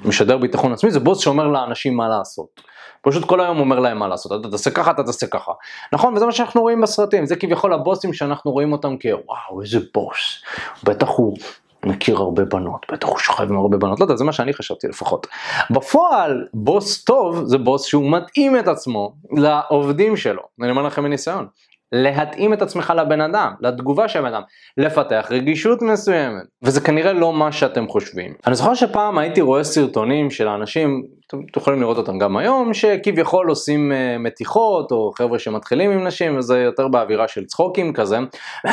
משדר 0.06 0.38
ביטחון 0.38 0.74
עצמי, 0.74 0.92
זה 0.92 1.00
בוס 1.00 1.20
שאומר 1.20 1.48
לאנשים 1.48 1.98
מה 1.98 2.10
לעשות. 2.10 2.62
פשוט 3.02 3.26
כל 3.26 3.42
היום 3.42 3.60
אומר 3.60 3.80
להם 3.80 4.00
מה 4.00 4.08
לעשות, 4.08 4.42
אתה 4.42 4.52
תעשה 4.52 4.72
ככה, 4.72 4.92
אתה 4.92 5.04
תעשה 5.04 5.28
ככה. 5.28 5.52
נכון, 5.94 6.14
וזה 6.14 6.26
מה 6.26 6.32
שאנחנו 6.32 6.62
רואים 6.62 6.82
בסרטים, 6.82 7.26
זה 7.26 7.36
כביכול 7.36 7.74
הבוסים 7.74 8.14
שאנחנו 8.14 8.52
רואים 8.52 8.72
אותם 8.72 8.96
כוואו, 9.02 9.62
איזה 9.62 9.80
בוס. 9.94 10.44
בטח 10.84 11.08
הוא 11.08 11.38
מכיר 11.86 12.18
הרבה 12.18 12.46
בנות, 12.46 12.86
בטח 12.92 13.08
הוא 13.08 13.18
שוכב 13.18 13.50
עם 13.50 13.58
הרבה 13.58 13.78
בנות, 13.78 14.00
לא 14.00 14.06
יודע, 14.06 14.16
זה 14.16 14.24
מה 14.24 14.34
שאני 14.34 14.54
חשבתי 14.54 14.88
לפחות. 14.88 15.28
בפועל, 15.72 16.48
בוס 16.54 17.04
טוב 17.04 17.44
זה 17.46 17.58
בוס 17.58 17.86
שהוא 17.86 18.12
מתאים 18.12 18.60
את 18.60 18.68
עצמו 18.68 19.14
לעובדים 19.32 20.18
שלו, 20.18 20.42
אני 20.62 20.72
אומר 20.72 20.84
לכם 20.84 21.04
מניסיון. 21.04 21.48
להתאים 21.92 22.54
את 22.54 22.62
עצמך 22.62 22.94
לבן 22.98 23.22
אדם, 23.22 23.54
לתגובה 23.62 24.08
של 24.08 24.20
הבן 24.20 24.34
אדם, 24.34 24.42
לפתח 24.78 25.28
רגישות 25.32 25.82
מסוימת, 25.82 26.44
וזה 26.64 26.82
כנראה 26.82 27.14
לא 27.14 27.34
מה 27.34 27.52
שאתם 27.52 27.88
חושבים. 27.88 28.34
אני 28.48 28.56
זוכר 28.56 28.74
שפעם 28.74 29.18
הייתי 29.18 29.42
רואה 29.42 29.64
סרטונים 29.64 30.32
של 30.32 30.48
האנשים, 30.48 31.04
אתם 31.52 31.60
יכולים 31.60 31.82
לראות 31.82 31.98
אותם 31.98 32.18
גם 32.20 32.38
היום, 32.38 32.74
שכביכול 32.74 33.50
עושים 33.50 33.92
uh, 33.92 34.20
מתיחות, 34.20 34.92
או 34.92 35.12
חבר'ה 35.16 35.40
שמתחילים 35.40 35.92
עם 35.92 36.08
נשים, 36.08 36.38
וזה 36.38 36.60
יותר 36.60 36.88
באווירה 36.88 37.28
של 37.28 37.46
צחוקים 37.46 37.94
כזה, 37.94 38.18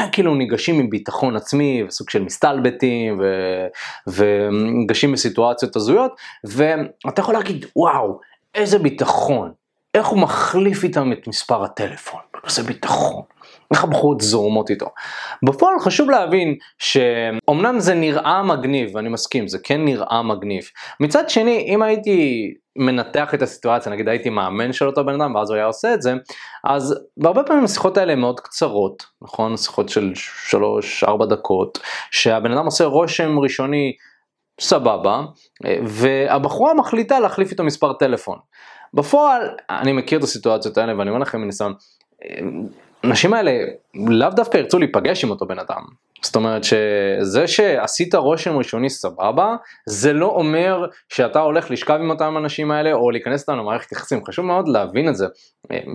וכאילו 0.08 0.34
ניגשים 0.34 0.80
עם 0.80 0.90
ביטחון 0.90 1.36
עצמי, 1.36 1.84
וסוג 1.88 2.10
של 2.10 2.22
מסתלבטים, 2.22 3.20
וניגשים 4.06 5.12
בסיטואציות 5.12 5.76
הזויות, 5.76 6.12
ואתה 6.44 7.20
יכול 7.20 7.34
להגיד, 7.34 7.66
וואו, 7.76 8.20
איזה 8.54 8.78
ביטחון, 8.78 9.52
איך 9.94 10.06
הוא 10.06 10.18
מחליף 10.18 10.84
איתם 10.84 11.12
את 11.12 11.28
מספר 11.28 11.64
הטלפון, 11.64 12.20
איזה 12.46 12.62
ביטחון, 12.62 13.22
הבחורות 13.70 14.20
זורמות 14.20 14.70
איתו. 14.70 14.86
בפועל 15.46 15.78
חשוב 15.80 16.10
להבין 16.10 16.54
שאומנם 16.78 17.80
זה 17.80 17.94
נראה 17.94 18.42
מגניב, 18.42 18.90
ואני 18.94 19.08
מסכים, 19.08 19.48
זה 19.48 19.58
כן 19.58 19.84
נראה 19.84 20.22
מגניב. 20.22 20.64
מצד 21.00 21.30
שני, 21.30 21.66
אם 21.68 21.82
הייתי 21.82 22.52
מנתח 22.76 23.34
את 23.34 23.42
הסיטואציה, 23.42 23.92
נגיד 23.92 24.08
הייתי 24.08 24.30
מאמן 24.30 24.72
של 24.72 24.86
אותו 24.86 25.04
בן 25.04 25.20
אדם 25.20 25.34
ואז 25.34 25.50
הוא 25.50 25.56
היה 25.56 25.66
עושה 25.66 25.94
את 25.94 26.02
זה, 26.02 26.14
אז 26.64 26.98
בהרבה 27.16 27.42
פעמים 27.42 27.64
השיחות 27.64 27.96
האלה 27.96 28.12
הן 28.12 28.20
מאוד 28.20 28.40
קצרות, 28.40 29.06
נכון? 29.22 29.56
שיחות 29.56 29.88
של 29.88 30.12
3-4 31.04 31.26
דקות, 31.26 31.78
שהבן 32.10 32.52
אדם 32.52 32.64
עושה 32.64 32.84
רושם 32.84 33.38
ראשוני 33.38 33.92
סבבה, 34.60 35.22
והבחורה 35.84 36.74
מחליטה 36.74 37.20
להחליף 37.20 37.50
איתו 37.50 37.64
מספר 37.64 37.92
טלפון. 37.92 38.38
בפועל, 38.94 39.42
אני 39.70 39.92
מכיר 39.92 40.18
את 40.18 40.24
הסיטואציות 40.24 40.78
האלה 40.78 40.98
ואני 40.98 41.10
אומר 41.10 41.20
לכם 41.20 41.40
מניסיון, 41.40 41.74
האנשים 43.02 43.34
האלה 43.34 43.52
לאו 43.94 44.30
דווקא 44.30 44.56
ירצו 44.56 44.78
להיפגש 44.78 45.24
עם 45.24 45.30
אותו 45.30 45.46
בן 45.46 45.58
אדם. 45.58 45.82
זאת 46.22 46.36
אומרת 46.36 46.64
שזה 46.64 47.46
שעשית 47.46 48.14
רושם 48.14 48.56
ראשוני 48.56 48.90
סבבה, 48.90 49.56
זה 49.86 50.12
לא 50.12 50.26
אומר 50.26 50.86
שאתה 51.08 51.40
הולך 51.40 51.70
לשכב 51.70 51.98
עם 52.00 52.10
אותם 52.10 52.36
אנשים 52.36 52.70
האלה 52.70 52.92
או 52.92 53.10
להיכנס 53.10 53.40
איתם 53.40 53.58
למערכת 53.58 53.92
יחסים, 53.92 54.24
חשוב 54.24 54.44
מאוד 54.44 54.68
להבין 54.68 55.08
את 55.08 55.16
זה. 55.16 55.26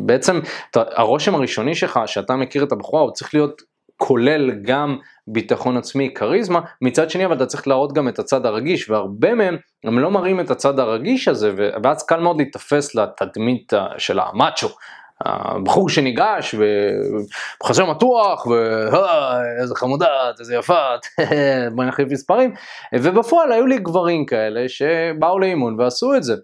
בעצם 0.06 0.40
הרושם 0.76 1.36
הראשוני 1.36 1.76
שלך, 1.76 2.00
שאתה 2.06 2.36
מכיר 2.36 2.64
את 2.64 2.72
הבחורה, 2.72 3.02
הוא 3.02 3.12
צריך 3.12 3.34
להיות 3.34 3.62
כולל 3.98 4.52
גם 4.52 4.98
ביטחון 5.28 5.78
עצמי, 5.78 6.14
כריזמה, 6.16 6.60
מצד 6.82 7.10
שני 7.10 7.26
אבל 7.26 7.36
אתה 7.36 7.46
צריך 7.46 7.68
להראות 7.68 7.94
גם 7.94 8.08
את 8.08 8.20
הצד 8.20 8.46
הרגיש, 8.46 8.90
והרבה 8.90 9.34
מהם 9.34 9.58
הם 9.84 10.00
לא 10.00 10.12
מראים 10.12 10.40
את 10.40 10.52
הצד 10.52 10.80
הרגיש 10.80 11.28
הזה, 11.28 11.54
ואז 11.84 12.06
קל 12.06 12.20
מאוד 12.20 12.38
להיתפס 12.38 12.96
לתדמית 12.96 13.74
של 13.98 14.20
המאצ'ו. 14.20 14.70
הבחור 15.26 15.90
שניגש 15.90 16.56
וחזר 17.64 17.86
מתוח 17.86 18.46
ואיזה 18.46 19.76
חמודה, 19.76 20.08
איזה 20.40 20.56
יפה, 20.56 20.86
בואי 21.76 21.88
נחליף 21.88 22.12
מספרים 22.12 22.54
ובפועל 22.96 23.52
היו 23.52 23.66
לי 23.66 23.78
גברים 23.78 24.26
כאלה 24.26 24.70
שבאו 24.70 25.40
לאימון 25.40 25.80
ועשו 25.80 26.16
את 26.16 26.24
זה. 26.24 26.36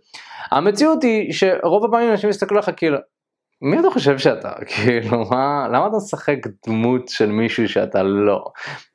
המציאות 0.51 1.03
היא 1.03 1.33
שרוב 1.33 1.85
הפעמים 1.85 2.11
אנשים 2.11 2.29
יסתכלו 2.29 2.57
לך 2.57 2.71
כאילו 2.77 2.97
מי 3.61 3.79
אתה 3.79 3.89
חושב 3.89 4.17
שאתה? 4.17 4.51
כאילו, 4.75 5.25
מה, 5.31 5.67
למה 5.67 5.87
אתה 5.87 5.95
משחק 5.95 6.37
דמות 6.67 7.09
של 7.09 7.31
מישהו 7.31 7.69
שאתה 7.69 8.03
לא? 8.03 8.45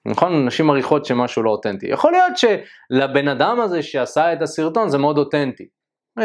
נכון, 0.07 0.47
נשים 0.47 0.67
מעריכות 0.67 1.05
שמשהו 1.05 1.43
לא 1.43 1.51
אותנטי. 1.51 1.87
יכול 1.87 2.13
להיות 2.13 2.33
שלבן 2.37 3.29
אדם 3.29 3.61
הזה 3.61 3.83
שעשה 3.83 4.33
את 4.33 4.43
הסרטון 4.43 4.89
זה 4.89 4.99
מאוד 4.99 5.19
אותנטי. 5.19 5.69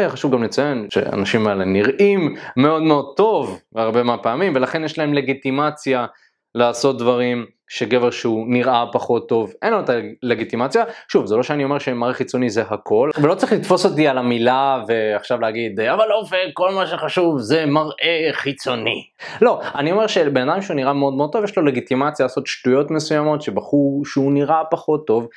חשוב 0.08 0.32
גם 0.32 0.42
לציין 0.42 0.86
שהאנשים 0.90 1.46
האלה 1.46 1.64
נראים 1.64 2.36
מאוד 2.56 2.82
מאוד 2.82 3.14
טוב 3.16 3.60
הרבה 3.74 4.02
מהפעמים 4.02 4.54
ולכן 4.54 4.84
יש 4.84 4.98
להם 4.98 5.14
לגיטימציה 5.14 6.06
לעשות 6.54 6.98
דברים 6.98 7.46
שגבר 7.70 8.10
שהוא 8.10 8.44
נראה 8.48 8.84
פחות 8.92 9.28
טוב 9.28 9.52
אין 9.62 9.72
לו 9.72 9.80
את 9.80 9.90
הלגיטימציה. 10.22 10.84
שוב 11.08 11.26
זה 11.26 11.36
לא 11.36 11.42
שאני 11.42 11.64
אומר 11.64 11.78
שמראה 11.78 12.14
חיצוני 12.14 12.50
זה 12.50 12.62
הכל 12.62 13.10
ולא 13.22 13.34
צריך 13.34 13.52
לתפוס 13.52 13.86
אותי 13.86 14.08
על 14.08 14.18
המילה 14.18 14.82
ועכשיו 14.88 15.40
להגיד 15.40 15.80
אבל 15.80 16.12
אופק 16.12 16.36
כל 16.52 16.72
מה 16.72 16.86
שחשוב 16.86 17.38
זה 17.38 17.66
מראה 17.66 18.28
חיצוני. 18.32 19.04
לא 19.42 19.60
אני 19.74 19.92
אומר 19.92 20.06
שבן 20.06 20.48
אדם 20.48 20.62
שהוא 20.62 20.76
נראה 20.76 20.92
מאוד 20.92 21.14
מאוד 21.14 21.32
טוב 21.32 21.44
יש 21.44 21.56
לו 21.56 21.64
לגיטימציה 21.64 22.24
לעשות 22.24 22.46
שטויות 22.46 22.90
מסוימות 22.90 23.42
שבחור 23.42 24.02
שהוא 24.04 24.32
נראה 24.32 24.62
פחות 24.70 25.06
טוב 25.06 25.28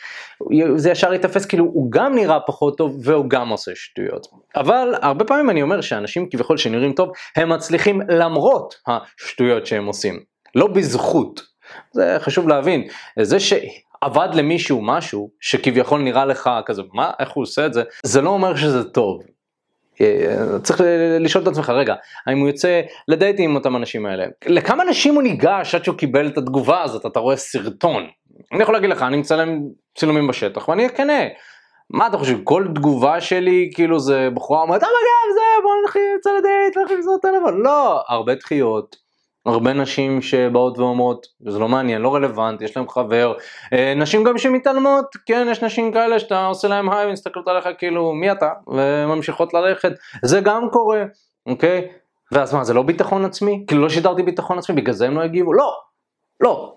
זה 0.75 0.91
ישר 0.91 1.13
ייתפס 1.13 1.45
כאילו 1.45 1.65
הוא 1.65 1.91
גם 1.91 2.15
נראה 2.15 2.39
פחות 2.39 2.77
טוב 2.77 2.97
והוא 3.03 3.29
גם 3.29 3.49
עושה 3.49 3.71
שטויות. 3.75 4.27
אבל 4.55 4.93
הרבה 5.01 5.25
פעמים 5.25 5.49
אני 5.49 5.61
אומר 5.61 5.81
שאנשים 5.81 6.29
כביכול 6.29 6.57
שנראים 6.57 6.93
טוב 6.93 7.11
הם 7.35 7.49
מצליחים 7.49 8.01
למרות 8.09 8.75
השטויות 8.87 9.65
שהם 9.65 9.85
עושים. 9.85 10.19
לא 10.55 10.67
בזכות. 10.67 11.52
זה 11.91 12.17
חשוב 12.19 12.47
להבין. 12.47 12.87
זה 13.21 13.37
שעבד 13.39 14.29
למישהו 14.33 14.81
משהו 14.81 15.29
שכביכול 15.39 16.01
נראה 16.01 16.25
לך 16.25 16.49
כזה, 16.65 16.81
מה, 16.93 17.11
איך 17.19 17.31
הוא 17.31 17.41
עושה 17.41 17.65
את 17.65 17.73
זה, 17.73 17.83
זה 18.03 18.21
לא 18.21 18.29
אומר 18.29 18.55
שזה 18.55 18.83
טוב. 18.83 19.23
אה, 20.01 20.59
צריך 20.63 20.81
לשאול 21.19 21.43
את 21.43 21.47
עצמך 21.47 21.69
רגע 21.69 21.95
האם 22.27 22.39
הוא 22.39 22.47
יוצא 22.47 22.81
לדייטים 23.07 23.49
עם 23.49 23.55
אותם 23.55 23.75
אנשים 23.75 24.05
האלה? 24.05 24.25
לכמה 24.45 24.83
אנשים 24.83 25.15
הוא 25.15 25.23
ניגש 25.23 25.75
עד 25.75 25.83
שהוא 25.83 25.97
קיבל 25.97 26.27
את 26.27 26.37
התגובה 26.37 26.81
הזאת? 26.81 27.05
אתה 27.05 27.19
רואה 27.19 27.35
סרטון. 27.35 28.07
אני 28.53 28.63
יכול 28.63 28.75
להגיד 28.75 28.89
לך 28.89 29.01
אני 29.01 29.17
מצלם 29.17 29.59
צילומים 29.97 30.27
בשטח 30.27 30.67
ואני 30.67 30.85
אכנה 30.85 31.23
מה 31.89 32.07
אתה 32.07 32.17
חושב 32.17 32.37
כל 32.43 32.67
תגובה 32.75 33.21
שלי 33.21 33.71
כאילו 33.75 33.99
זה 33.99 34.29
בחורה 34.33 34.61
אומרת 34.61 34.83
אה 34.83 34.87
מגב 34.87 35.33
זה 35.33 35.63
בוא 35.63 35.71
נלך 35.81 35.95
לצאת 36.17 36.33
לדייט 36.39 36.77
נלך 36.77 36.91
למסור 36.91 37.17
טלפון 37.21 37.61
לא 37.61 38.03
הרבה 38.07 38.35
דחיות 38.35 38.95
הרבה 39.45 39.73
נשים 39.73 40.21
שבאות 40.21 40.77
ואומרות 40.77 41.27
זה 41.47 41.59
לא 41.59 41.67
מעניין 41.67 42.01
לא 42.01 42.15
רלוונט 42.15 42.61
יש 42.61 42.77
להם 42.77 42.89
חבר. 42.89 43.33
אה, 43.73 43.93
נשים 43.95 44.23
גם 44.23 44.37
שמתעלמות 44.37 45.05
כן 45.25 45.47
יש 45.51 45.63
נשים 45.63 45.91
כאלה 45.91 46.19
שאתה 46.19 46.45
עושה 46.45 46.67
להם 46.67 46.89
היי 46.89 47.07
ומסתכלות 47.07 47.47
עליך 47.47 47.67
כאילו 47.77 48.13
מי 48.13 48.31
אתה? 48.31 48.49
וממשיכות 48.67 49.53
ללכת. 49.53 49.91
זה 50.21 50.41
גם 50.41 50.69
קורה 50.71 51.03
אוקיי? 51.45 51.87
ואז 52.31 52.53
מה 52.53 52.63
זה 52.63 52.73
לא 52.73 52.83
ביטחון 52.83 53.25
עצמי? 53.25 53.63
כאילו 53.67 53.81
לא 53.81 53.89
שידרתי 53.89 54.23
ביטחון 54.23 54.57
עצמי 54.57 54.75
בגלל 54.75 54.93
זה 54.93 55.07
הם 55.07 55.15
לא 55.15 55.21
הגיבו? 55.21 55.53
לא 55.53 55.73
לא 56.39 56.72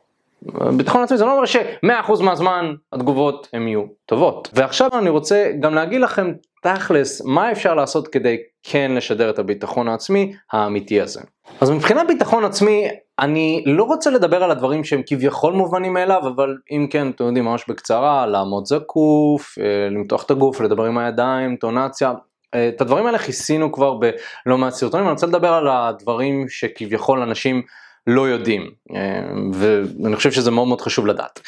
ביטחון 0.76 1.02
עצמי 1.02 1.18
זה 1.18 1.24
לא 1.24 1.32
אומר 1.32 1.46
ש-100% 1.46 2.22
מהזמן 2.22 2.74
התגובות 2.92 3.48
הן 3.52 3.68
יהיו 3.68 3.82
טובות. 4.06 4.48
ועכשיו 4.52 4.90
אני 4.98 5.10
רוצה 5.10 5.50
גם 5.60 5.74
להגיד 5.74 6.00
לכם 6.00 6.32
תכלס 6.62 7.22
מה 7.24 7.52
אפשר 7.52 7.74
לעשות 7.74 8.08
כדי 8.08 8.36
כן 8.62 8.92
לשדר 8.94 9.30
את 9.30 9.38
הביטחון 9.38 9.88
העצמי 9.88 10.32
האמיתי 10.52 11.00
הזה. 11.00 11.20
אז 11.60 11.70
מבחינת 11.70 12.06
ביטחון 12.06 12.44
עצמי 12.44 12.88
אני 13.18 13.62
לא 13.66 13.84
רוצה 13.84 14.10
לדבר 14.10 14.44
על 14.44 14.50
הדברים 14.50 14.84
שהם 14.84 15.02
כביכול 15.06 15.52
מובנים 15.52 15.92
מאליו 15.92 16.22
אבל 16.28 16.56
אם 16.70 16.86
כן 16.90 17.10
אתם 17.10 17.24
יודעים 17.24 17.44
ממש 17.44 17.64
בקצרה 17.68 18.26
לעמוד 18.26 18.66
זקוף, 18.66 19.58
אה, 19.58 19.88
למתוח 19.90 20.22
את 20.22 20.30
הגוף, 20.30 20.60
לדבר 20.60 20.84
עם 20.84 20.98
הידיים, 20.98 21.56
טונציה, 21.56 22.12
אה, 22.54 22.68
את 22.68 22.80
הדברים 22.80 23.06
האלה 23.06 23.18
כיסינו 23.18 23.72
כבר 23.72 23.94
בלא 23.94 24.58
מעט 24.58 24.72
סרטונים, 24.72 25.06
אני 25.06 25.12
רוצה 25.12 25.26
לדבר 25.26 25.52
על 25.52 25.68
הדברים 25.68 26.48
שכביכול 26.48 27.22
אנשים 27.22 27.62
לא 28.06 28.28
יודעים 28.28 28.70
אה, 28.94 29.20
ואני 29.52 30.16
חושב 30.16 30.32
שזה 30.32 30.50
מאוד 30.50 30.68
מאוד 30.68 30.80
חשוב 30.80 31.06
לדעת. 31.06 31.40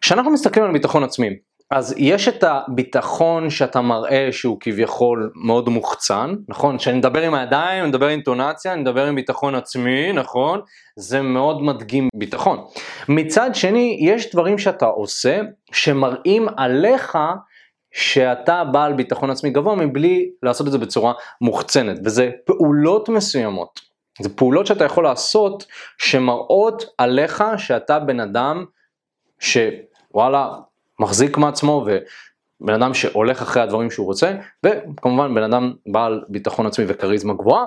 כשאנחנו 0.00 0.30
מסתכלים 0.30 0.64
על 0.64 0.72
ביטחון 0.72 1.04
עצמי 1.04 1.28
אז 1.72 1.94
יש 1.98 2.28
את 2.28 2.44
הביטחון 2.44 3.50
שאתה 3.50 3.80
מראה 3.80 4.28
שהוא 4.30 4.56
כביכול 4.60 5.32
מאוד 5.34 5.68
מוחצן, 5.68 6.34
נכון? 6.48 6.78
כשאני 6.78 6.98
מדבר 6.98 7.22
עם 7.22 7.34
הידיים, 7.34 7.82
אני 7.82 7.88
מדבר 7.88 8.06
עם 8.06 8.12
אינטונציה, 8.12 8.72
אני 8.72 8.80
מדבר 8.80 9.06
עם 9.06 9.14
ביטחון 9.14 9.54
עצמי, 9.54 10.12
נכון? 10.12 10.60
זה 10.96 11.22
מאוד 11.22 11.62
מדגים 11.62 12.08
ביטחון. 12.14 12.64
מצד 13.08 13.54
שני, 13.54 13.98
יש 14.00 14.32
דברים 14.32 14.58
שאתה 14.58 14.86
עושה 14.86 15.40
שמראים 15.72 16.46
עליך 16.56 17.18
שאתה 17.92 18.64
בעל 18.64 18.92
ביטחון 18.92 19.30
עצמי 19.30 19.50
גבוה 19.50 19.74
מבלי 19.74 20.30
לעשות 20.42 20.66
את 20.66 20.72
זה 20.72 20.78
בצורה 20.78 21.12
מוחצנת, 21.40 21.98
וזה 22.04 22.30
פעולות 22.46 23.08
מסוימות. 23.08 23.91
זה 24.20 24.36
פעולות 24.36 24.66
שאתה 24.66 24.84
יכול 24.84 25.04
לעשות 25.04 25.66
שמראות 25.98 26.84
עליך 26.98 27.44
שאתה 27.56 27.98
בן 27.98 28.20
אדם 28.20 28.64
שוואלה 29.38 30.52
מחזיק 31.00 31.38
מעצמו 31.38 31.86
ובן 32.60 32.74
אדם 32.74 32.94
שהולך 32.94 33.42
אחרי 33.42 33.62
הדברים 33.62 33.90
שהוא 33.90 34.06
רוצה 34.06 34.32
וכמובן 34.66 35.34
בן 35.34 35.42
אדם 35.42 35.72
בעל 35.86 36.24
ביטחון 36.28 36.66
עצמי 36.66 36.84
וכריזמה 36.88 37.34
גבוהה. 37.34 37.64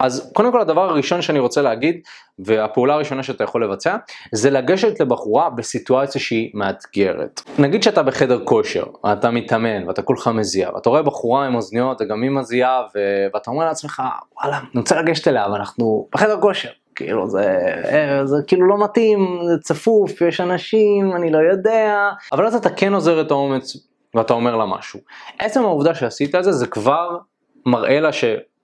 אז 0.00 0.32
קודם 0.34 0.52
כל 0.52 0.60
הדבר 0.60 0.90
הראשון 0.90 1.22
שאני 1.22 1.38
רוצה 1.38 1.62
להגיד 1.62 2.00
והפעולה 2.38 2.94
הראשונה 2.94 3.22
שאתה 3.22 3.44
יכול 3.44 3.64
לבצע 3.64 3.96
זה 4.32 4.50
לגשת 4.50 5.00
לבחורה 5.00 5.50
בסיטואציה 5.50 6.20
שהיא 6.20 6.50
מאתגרת. 6.54 7.40
נגיד 7.58 7.82
שאתה 7.82 8.02
בחדר 8.02 8.44
כושר, 8.44 8.84
אתה 9.12 9.30
מתאמן 9.30 9.88
ואתה 9.88 10.02
כולך 10.02 10.28
מזיע 10.28 10.70
ואתה 10.74 10.90
רואה 10.90 11.02
בחורה 11.02 11.46
עם 11.46 11.54
אוזניות 11.54 12.00
וגם 12.00 12.22
היא 12.22 12.30
מזיעה 12.30 12.82
ו... 12.94 12.98
ואתה 13.34 13.50
אומר 13.50 13.64
לעצמך 13.64 14.02
וואלה 14.40 14.58
אני 14.58 14.80
רוצה 14.80 15.02
לגשת 15.02 15.28
אליה 15.28 15.46
ואנחנו 15.52 16.08
בחדר 16.14 16.40
כושר 16.40 16.70
כאילו 16.94 17.28
זה, 17.28 17.58
אה, 17.84 18.26
זה 18.26 18.36
כאילו 18.46 18.68
לא 18.68 18.84
מתאים, 18.84 19.38
זה 19.48 19.58
צפוף, 19.62 20.20
יש 20.20 20.40
אנשים, 20.40 21.12
אני 21.16 21.32
לא 21.32 21.38
יודע, 21.38 22.10
אבל 22.32 22.46
אז 22.46 22.54
אתה 22.54 22.70
כן 22.70 22.94
עוזר 22.94 23.20
את 23.20 23.30
האומץ 23.30 23.76
ואתה 24.14 24.32
אומר 24.32 24.56
לה 24.56 24.66
משהו. 24.66 25.00
עצם 25.38 25.64
העובדה 25.64 25.94
שעשית 25.94 26.34
את 26.34 26.44
זה, 26.44 26.52
זה 26.52 26.66
כבר 26.66 27.18
מראה 27.66 28.00
לה 28.00 28.12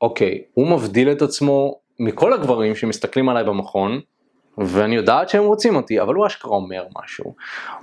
שאוקיי, 0.01 0.43
הוא 0.55 0.69
מבדיל 0.69 1.13
את 1.13 1.23
עצמו 1.23 1.75
מכל 1.99 2.33
הגברים 2.33 2.75
שמסתכלים 2.75 3.29
עליי 3.29 3.45
במכון, 3.45 4.01
ואני 4.59 4.97
יודעת 4.97 5.29
שהם 5.29 5.45
רוצים 5.45 5.77
אותי, 5.77 6.01
אבל 6.01 6.15
הוא 6.15 6.27
אשכרה 6.27 6.57
אומר 6.57 6.85
משהו, 7.03 7.35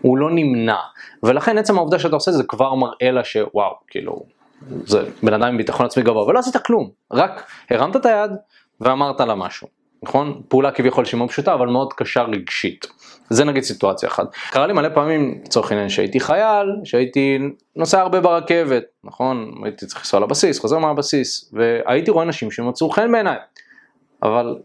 הוא 0.01 0.17
לא 0.17 0.31
נמנע, 0.31 0.77
ולכן 1.23 1.57
עצם 1.57 1.77
העובדה 1.77 1.99
שאתה 1.99 2.15
עושה 2.15 2.31
זה 2.31 2.43
כבר 2.43 2.75
מראה 2.75 3.11
לה 3.11 3.23
שוואו, 3.23 3.75
כאילו, 3.87 4.23
זה 4.85 5.03
בן 5.23 5.33
אדם 5.33 5.47
עם 5.47 5.57
ביטחון 5.57 5.85
עצמי 5.85 6.03
גבוה, 6.03 6.23
ולא 6.23 6.39
עשית 6.39 6.57
כלום, 6.57 6.89
רק 7.11 7.51
הרמת 7.69 7.95
את 7.95 8.05
היד 8.05 8.31
ואמרת 8.81 9.19
לה 9.19 9.35
משהו. 9.35 9.67
נכון? 10.03 10.41
פעולה 10.47 10.71
כביכול 10.71 11.05
שהיא 11.05 11.17
מאוד 11.17 11.29
פשוטה 11.29 11.53
אבל 11.53 11.67
מאוד 11.67 11.93
קשה 11.93 12.21
רגשית. 12.21 12.87
זה 13.29 13.43
נגיד 13.45 13.63
סיטואציה 13.63 14.09
אחת. 14.09 14.35
קרה 14.51 14.67
לי 14.67 14.73
מלא 14.73 14.89
פעמים 14.89 15.41
לצורך 15.45 15.71
העניין 15.71 15.89
שהייתי 15.89 16.19
חייל, 16.19 16.67
שהייתי 16.83 17.39
נוסע 17.75 18.01
הרבה 18.01 18.21
ברכבת, 18.21 18.83
נכון? 19.03 19.53
הייתי 19.63 19.85
צריך 19.85 19.99
לנסוע 19.99 20.19
לבסיס, 20.19 20.59
חוזר 20.59 20.77
מהבסיס, 20.77 21.53
והייתי 21.53 22.11
רואה 22.11 22.25
אנשים 22.25 22.51
שמצאו 22.51 22.89
חן 22.89 23.11
בעיניי. 23.11 23.37
אבל 24.23 24.55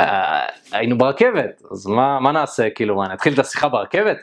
אה, 0.00 0.46
היינו 0.72 0.98
ברכבת, 0.98 1.62
אז 1.70 1.86
מה, 1.86 2.20
מה 2.20 2.32
נעשה 2.32 2.70
כאילו, 2.70 2.96
מה 2.96 3.08
נתחיל 3.08 3.34
את 3.34 3.38
השיחה 3.38 3.68
ברכבת? 3.68 4.16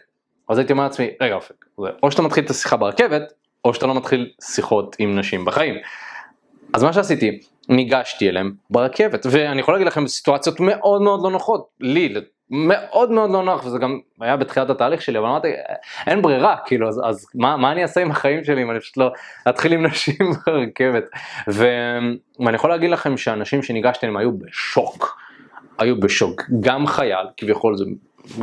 אז 0.50 0.58
הייתי 0.58 0.74
אומר 0.74 0.84
לעצמי, 0.84 1.10
רגע 1.22 1.36
אופק, 1.36 1.66
או 2.04 2.12
שאתה 2.12 2.22
מתחיל 2.22 2.46
את 2.46 2.50
השיחה 2.50 2.78
ברכבת, 2.78 3.34
או 3.66 3.74
שאתה 3.74 3.88
לא 3.88 3.96
מתחיל 3.96 4.32
שיחות 4.42 4.96
עם 5.00 5.20
נשים 5.20 5.46
בחיים. 5.46 5.76
אז 6.74 6.84
מה 6.84 6.94
שעשיתי, 6.94 7.40
ניגשתי 7.70 8.30
אליהם 8.30 8.54
ברכבת 8.70 9.26
ואני 9.32 9.60
יכול 9.62 9.74
להגיד 9.74 9.88
לכם 9.88 10.08
סיטואציות 10.08 10.60
מאוד 10.60 11.02
מאוד 11.02 11.20
לא 11.24 11.32
נוחות 11.32 11.68
לי 11.80 12.10
מאוד 12.50 13.12
מאוד 13.12 13.32
לא 13.32 13.44
נוח 13.44 13.66
וזה 13.66 13.77
גם 13.80 14.00
היה 14.22 14.38
בתחילת 14.38 14.70
התהליך 14.70 15.01
שלי 15.01 15.18
אבל 15.18 15.27
אמרתי 15.27 15.48
אין 16.08 16.22
ברירה 16.22 16.56
כאילו 16.66 16.88
אז, 16.88 17.01
אז 17.04 17.25
מה, 17.36 17.58
מה 17.58 17.72
אני 17.72 17.84
אעשה 17.84 18.01
עם 18.01 18.12
החיים 18.12 18.44
שלי 18.44 18.62
אם 18.62 18.72
אני 18.72 18.80
פשוט 18.80 18.98
לא 18.98 19.12
אתחיל 19.50 19.74
עם 19.74 19.86
נשים 19.86 20.16
ברכבת? 20.46 21.04
ו, 21.50 21.68
ואני 22.39 22.56
יכול 22.56 22.70
להגיד 22.70 22.89
לכם 22.89 23.18
שאנשים 23.18 23.63
שניגשתי 23.63 24.06
אליהם 24.06 24.18
היו 24.18 24.38
בשוק 24.38 25.18
היו 25.77 26.00
בשוק. 26.00 26.42
גם 26.60 26.88
חייל 26.88 27.27
כביכול 27.38 27.77
זה 27.77 27.86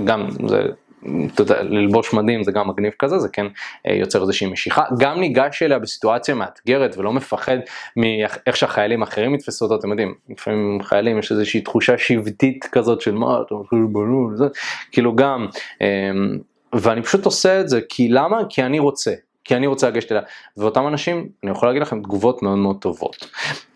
גם 0.04 0.26
זה 0.46 0.62
אתה 1.34 1.42
יודע, 1.42 1.62
ללבוש 1.62 2.12
מדים 2.14 2.42
זה 2.42 2.52
גם 2.52 2.68
מגניב 2.68 2.92
כזה, 2.99 3.18
זה 3.18 3.28
כן 3.28 3.46
אה, 3.87 3.94
יוצר 3.94 4.20
איזושהי 4.20 4.46
משיכה. 4.46 4.84
גם 4.99 5.20
ניגש 5.20 5.62
אליה 5.62 5.78
בסיטואציה 5.78 6.34
מאתגרת 6.34 6.99
ולא 6.99 7.12
מפחד 7.12 7.58
מאיך 7.96 8.56
שהחיילים 8.56 9.02
האחרים 9.02 9.34
יתפסו 9.34 9.64
אותו, 9.64 9.76
אתם 9.76 9.90
יודעים, 9.90 10.14
לפעמים 10.28 10.82
חיילים 10.82 11.18
יש 11.18 11.32
איזושהי 11.32 11.61
תחושה 11.61 11.99
שבטית 11.99 12.64
כזאת 12.73 13.00
של 13.00 13.14
מה 13.14 13.38
אתה 13.46 13.54
מתחיל 13.54 13.78
בלול, 13.92 14.37
כאילו 14.92 15.16
גם, 15.16 15.46
אמ, 15.80 16.38
ואני 16.73 17.02
פשוט 17.02 17.25
עושה 17.25 17.61
את 17.61 17.68
זה, 17.68 17.80
כי 17.88 18.08
למה? 18.08 18.38
כי 18.49 18.62
אני 18.62 18.78
רוצה. 18.78 19.12
כי 19.44 19.56
אני 19.56 19.66
רוצה 19.66 19.88
לגשת 19.88 20.12
אליה, 20.12 20.22
ואותם 20.56 20.86
אנשים, 20.86 21.28
אני 21.42 21.50
יכול 21.50 21.68
להגיד 21.68 21.82
לכם 21.82 22.02
תגובות 22.02 22.42
מאוד 22.42 22.58
מאוד 22.58 22.76
טובות. 22.80 23.26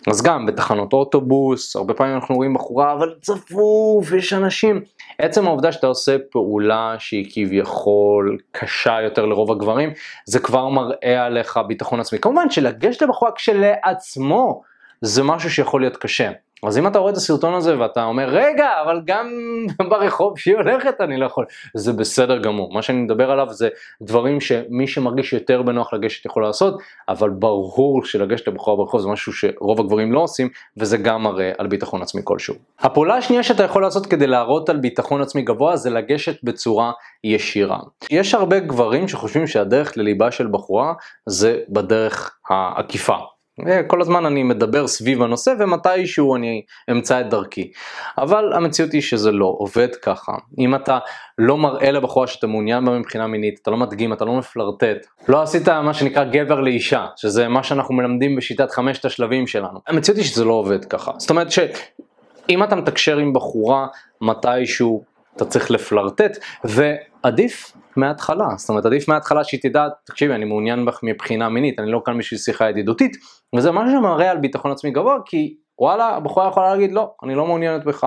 אז 0.07 0.23
גם 0.23 0.47
בתחנות 0.47 0.93
אוטובוס, 0.93 1.77
הרבה 1.77 1.95
פעמים 1.95 2.15
אנחנו 2.15 2.35
רואים 2.35 2.55
בחורה, 2.55 2.93
אבל 2.93 3.15
צפוף, 3.21 4.13
יש 4.13 4.33
אנשים. 4.33 4.81
עצם 5.19 5.47
העובדה 5.47 5.73
שאתה 5.73 5.87
עושה 5.87 6.17
פעולה 6.31 6.95
שהיא 6.99 7.27
כביכול 7.31 8.39
קשה 8.53 9.01
יותר 9.01 9.27
לרוב 9.27 9.51
הגברים, 9.51 9.91
זה 10.25 10.39
כבר 10.39 10.69
מראה 10.69 11.25
עליך 11.25 11.61
ביטחון 11.69 12.01
עצמי. 12.01 12.19
כמובן 12.19 12.51
שלגשת 12.51 13.03
לבחורה 13.03 13.33
כשלעצמו 13.33 14.63
זה 15.01 15.23
משהו 15.23 15.51
שיכול 15.51 15.81
להיות 15.81 15.97
קשה, 15.97 16.31
אז 16.67 16.79
אם 16.79 16.87
אתה 16.87 16.99
רואה 16.99 17.13
את 17.13 17.17
הסרטון 17.17 17.55
הזה 17.55 17.79
ואתה 17.79 18.05
אומר, 18.05 18.29
רגע, 18.29 18.69
אבל 18.85 19.01
גם 19.05 19.29
ברחוב 19.91 20.39
שהיא 20.39 20.55
הולכת 20.57 21.01
אני 21.01 21.17
לא 21.17 21.27
יכול, 21.27 21.47
זה 21.75 21.93
בסדר 21.93 22.39
גמור. 22.39 22.73
מה 22.73 22.83
שאני 22.83 22.99
מדבר 22.99 23.31
עליו 23.31 23.53
זה 23.53 23.69
דברים 24.03 24.41
שמי 24.41 24.87
שמרגיש 24.87 25.33
יותר 25.33 25.63
בנוח 25.63 25.95
לגשת 25.95 26.27
יכול 26.27 26.43
לעשות, 26.43 26.79
אבל 27.09 27.31
ברור 27.31 28.05
שלגשת 28.05 28.49
לבחורה 28.49 28.77
ברחוב 28.77 29.01
זה 29.01 29.09
משהו 29.09 29.33
שרוב 29.33 29.81
הגברים 29.81 30.13
לא 30.13 30.21
עושים, 30.21 30.49
וזה 30.77 30.97
גם 30.97 31.23
מראה 31.23 31.53
על 31.59 31.67
ביטחון 31.67 32.03
עצמי 32.03 32.21
כלשהו. 32.25 32.55
הפעולה 32.81 33.15
השנייה 33.15 33.43
שאתה 33.43 33.63
יכול 33.63 33.83
לעשות 33.83 34.07
כדי 34.07 34.27
להראות 34.27 34.69
על 34.69 34.77
ביטחון 34.77 35.23
עצמי 35.23 35.43
גבוה 35.43 35.77
זה 35.77 35.91
לגשת 35.91 36.45
בצורה 36.45 36.93
ישירה. 37.25 37.79
יש 38.11 38.35
הרבה 38.35 38.61
גברים 38.61 39.09
שחושבים 39.09 39.47
שהדרך 39.47 39.97
לליבה 39.97 40.31
של 40.31 40.47
בחורה 40.47 40.93
זה 41.27 41.59
בדרך 41.69 42.37
העקיפה. 42.51 43.38
כל 43.87 44.01
הזמן 44.01 44.27
אני 44.27 44.43
מדבר 44.43 44.87
סביב 44.87 45.23
הנושא 45.23 45.53
ומתישהו 45.59 46.37
אני 46.37 46.63
אמצא 46.91 47.21
את 47.21 47.31
דרכי. 47.31 47.71
אבל 48.19 48.53
המציאות 48.53 48.93
היא 48.93 49.01
שזה 49.01 49.33
לא 49.33 49.55
עובד 49.59 49.95
ככה. 50.03 50.33
אם 50.59 50.75
אתה 50.75 50.99
לא 51.39 51.57
מראה 51.57 51.91
לבחורה 51.91 52.27
שאתה 52.27 52.47
מעוניין 52.47 52.85
בה 52.85 52.99
מבחינה 52.99 53.27
מינית, 53.27 53.59
אתה 53.63 53.71
לא 53.71 53.77
מדגים, 53.77 54.13
אתה 54.13 54.25
לא 54.25 54.35
מפלרטט, 54.39 55.07
לא 55.29 55.43
עשית 55.43 55.69
מה 55.69 55.95
שנקרא 55.95 56.25
גבר 56.25 56.61
לאישה, 56.61 57.07
שזה 57.17 57.49
מה 57.49 57.63
שאנחנו 57.63 57.95
מלמדים 57.95 58.37
בשיטת 58.37 58.71
חמשת 58.71 59.05
השלבים 59.05 59.47
שלנו. 59.47 59.79
המציאות 59.87 60.19
היא 60.19 60.27
שזה 60.27 60.45
לא 60.45 60.53
עובד 60.53 60.85
ככה. 60.85 61.13
זאת 61.19 61.31
אומרת 61.31 61.51
שאם 61.51 62.63
אתה 62.65 62.77
מתקשר 62.77 63.19
עם 63.19 63.33
בחורה 63.33 63.87
מתישהו 64.21 65.05
אתה 65.39 65.45
צריך 65.45 65.71
לפלרטט, 65.71 66.39
ועדיף 66.65 67.73
מההתחלה, 67.97 68.47
זאת 68.57 68.69
אומרת 68.69 68.87
עדיף 68.87 69.09
מההתחלה 69.09 69.45
שהיא 69.45 69.61
תדע, 69.61 69.87
תקשיבי 70.07 70.35
אני 70.35 70.45
מעוניין 70.45 70.85
בך 70.85 71.01
מבחינה 71.03 71.49
מינית, 71.49 71.79
אני 71.79 71.91
לא 71.91 72.03
כאן 72.05 72.19
בשביל 72.19 72.41
שיחה 72.41 72.69
ידידותית, 72.69 73.17
וזה 73.57 73.73
משהו 73.73 73.91
שמראה 73.99 74.31
על 74.31 74.39
ביטחון 74.39 74.73
עצמי 74.73 74.91
גבוה, 74.91 75.17
כי 75.27 75.55
וואלה, 75.79 76.09
הבחורה 76.09 76.49
יכולה 76.49 76.75
להגיד 76.75 76.93
לא, 76.93 77.11
אני 77.23 77.35
לא 77.35 77.47
מעוניינת 77.47 77.85
בך, 77.85 78.05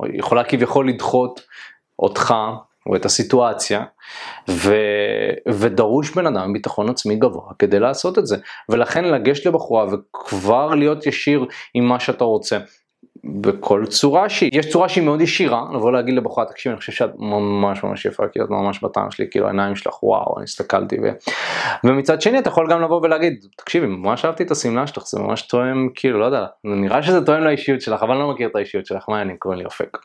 או 0.00 0.06
יכולה 0.12 0.44
כביכול 0.44 0.88
לדחות 0.88 1.40
אותך 1.98 2.34
או 2.86 2.96
את 2.96 3.04
הסיטואציה, 3.04 3.84
ו, 4.50 4.74
ודרוש 5.48 6.10
בן 6.10 6.26
אדם 6.26 6.42
עם 6.42 6.52
ביטחון 6.52 6.90
עצמי 6.90 7.16
גבוה 7.16 7.52
כדי 7.58 7.80
לעשות 7.80 8.18
את 8.18 8.26
זה, 8.26 8.36
ולכן 8.68 9.04
לגשת 9.04 9.46
לבחורה 9.46 9.86
וכבר 9.92 10.74
להיות 10.74 11.06
ישיר 11.06 11.46
עם 11.74 11.84
מה 11.84 12.00
שאתה 12.00 12.24
רוצה, 12.24 12.58
בכל 13.24 13.86
צורה 13.86 14.28
שהיא. 14.28 14.50
יש 14.52 14.68
צורה 14.70 14.88
שהיא 14.88 15.04
מאוד 15.04 15.20
ישירה, 15.20 15.64
לבוא 15.74 15.92
להגיד 15.92 16.14
לבחורה, 16.14 16.46
תקשיב, 16.46 16.72
אני 16.72 16.78
חושב 16.78 16.92
שאת 16.92 17.10
ממש 17.18 17.84
ממש 17.84 18.04
יפה, 18.04 18.28
כי 18.32 18.42
את 18.42 18.50
ממש 18.50 18.84
בטעם 18.84 19.10
שלי, 19.10 19.26
כאילו 19.30 19.46
העיניים 19.46 19.76
שלך, 19.76 20.02
וואו, 20.02 20.34
אני 20.36 20.44
הסתכלתי. 20.44 20.96
ו... 21.02 21.10
ומצד 21.84 22.22
שני 22.22 22.38
אתה 22.38 22.48
יכול 22.48 22.70
גם 22.70 22.82
לבוא 22.82 23.00
ולהגיד, 23.02 23.46
תקשיבי, 23.56 23.86
ממש 23.86 24.24
אהבתי 24.24 24.42
את 24.42 24.50
השמלה 24.50 24.86
שלך, 24.86 25.06
זה 25.06 25.20
ממש 25.20 25.42
תואם, 25.42 25.88
כאילו, 25.94 26.20
לא 26.20 26.24
יודע, 26.24 26.46
נראה 26.64 27.02
שזה 27.02 27.26
תואם 27.26 27.40
לאישיות 27.40 27.80
שלך, 27.80 28.02
אבל 28.02 28.10
אני 28.10 28.20
לא 28.20 28.30
מכיר 28.32 28.48
את 28.48 28.56
האישיות 28.56 28.86
שלך, 28.86 29.08
מה 29.08 29.22
אני 29.22 29.36
קורא 29.36 29.56
לי 29.56 29.64
אופק. 29.64 29.98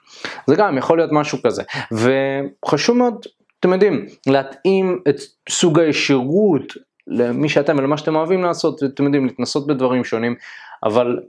זה 0.48 0.56
גם 0.56 0.78
יכול 0.78 0.98
להיות 0.98 1.12
משהו 1.12 1.38
כזה. 1.44 1.64
וחשוב 1.92 2.98
מאוד, 2.98 3.26
אתם 3.60 3.74
יודעים, 3.74 4.06
להתאים 4.28 5.00
את 5.10 5.16
סוג 5.50 5.80
הישירות 5.80 6.74
למי 7.08 7.50
שאתם 7.50 7.78
ולמה 7.78 7.98
שאתם 7.98 8.16
אוהבים 8.16 8.44
לעשות, 8.44 8.84
אתם 8.84 9.04
יודעים, 9.04 9.26
להתנסות 9.26 9.68
בדברים 9.68 10.04
שונים, 10.04 10.36
אבל 10.84 11.20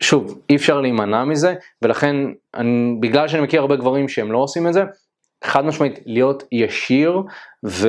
שוב, 0.00 0.40
אי 0.50 0.56
אפשר 0.56 0.80
להימנע 0.80 1.24
מזה, 1.24 1.54
ולכן 1.82 2.16
אני, 2.54 2.96
בגלל 3.00 3.28
שאני 3.28 3.42
מכיר 3.42 3.60
הרבה 3.60 3.76
גברים 3.76 4.08
שהם 4.08 4.32
לא 4.32 4.38
עושים 4.38 4.68
את 4.68 4.72
זה, 4.72 4.84
חד 5.44 5.64
משמעית 5.64 5.98
להיות 6.06 6.42
ישיר 6.52 7.22
ו, 7.66 7.88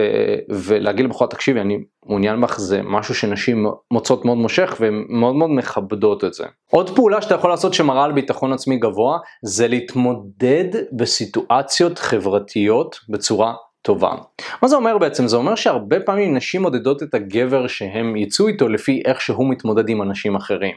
ולהגיד 0.50 1.06
לבחורה 1.06 1.30
תקשיבי 1.30 1.62
אני 1.62 1.78
מעוניין 2.06 2.42
בך 2.42 2.60
זה 2.60 2.82
משהו 2.84 3.16
שנשים 3.16 3.66
מוצאות 3.92 4.26
מאוד 4.26 4.38
מושך 4.38 4.76
והן 4.80 5.06
מאוד 5.10 5.36
מאוד 5.36 5.50
מכבדות 5.50 6.24
את 6.24 6.34
זה. 6.34 6.46
עוד 6.72 6.96
פעולה 6.96 7.22
שאתה 7.22 7.36
יכול 7.36 7.50
לעשות 7.50 7.74
שמראה 7.74 8.04
על 8.04 8.12
ביטחון 8.12 8.54
עצמי 8.54 8.78
גבוה 8.78 9.18
זה 9.44 9.68
להתמודד 9.68 10.68
בסיטואציות 10.92 12.00
חברתיות 12.00 13.00
בצורה 13.10 13.54
טובה. 13.82 14.12
מה 14.62 14.68
זה 14.68 14.76
אומר 14.76 14.98
בעצם? 14.98 15.28
זה 15.28 15.38
אומר 15.38 15.56
שהרבה 15.56 16.00
פעמים 16.00 16.36
נשים 16.36 16.62
מודדות 16.62 17.04
את 17.04 17.14
הגבר 17.14 17.68
שהם 17.68 18.16
יצאו 18.16 18.48
איתו 18.48 18.70
לפי 18.70 19.02
איך 19.06 19.22
שהוא 19.22 19.50
מתמודד 19.50 19.90
עם 19.90 20.02
אנשים 20.02 20.36
אחרים. 20.36 20.76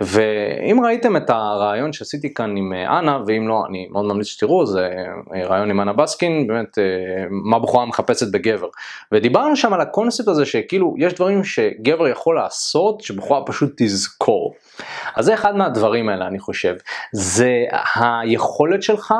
ואם 0.00 0.80
ראיתם 0.84 1.16
את 1.16 1.30
הרעיון 1.30 1.92
שעשיתי 1.92 2.34
כאן 2.34 2.56
עם 2.56 2.72
אה, 2.72 2.98
אנה, 2.98 3.18
ואם 3.26 3.48
לא, 3.48 3.62
אני 3.68 3.88
מאוד 3.90 4.04
ממליץ 4.04 4.26
שתראו, 4.26 4.66
זה 4.66 4.88
אה, 5.34 5.46
רעיון 5.46 5.70
עם 5.70 5.80
אנה 5.80 5.92
בסקין, 5.92 6.46
באמת, 6.46 6.78
אה, 6.78 6.84
מה 7.30 7.58
בחורה 7.58 7.86
מחפשת 7.86 8.26
בגבר. 8.32 8.68
ודיברנו 9.12 9.56
שם 9.56 9.72
על 9.72 9.80
הקונספט 9.80 10.28
הזה 10.28 10.46
שכאילו, 10.46 10.94
יש 10.98 11.12
דברים 11.12 11.44
שגבר 11.44 12.08
יכול 12.08 12.36
לעשות, 12.36 13.00
שבחורה 13.00 13.42
פשוט 13.46 13.72
תזכור. 13.76 14.54
אז 15.16 15.24
זה 15.24 15.34
אחד 15.34 15.56
מהדברים 15.56 16.08
האלה, 16.08 16.26
אני 16.26 16.38
חושב. 16.38 16.74
זה 17.12 17.64
היכולת 17.94 18.82
שלך 18.82 19.14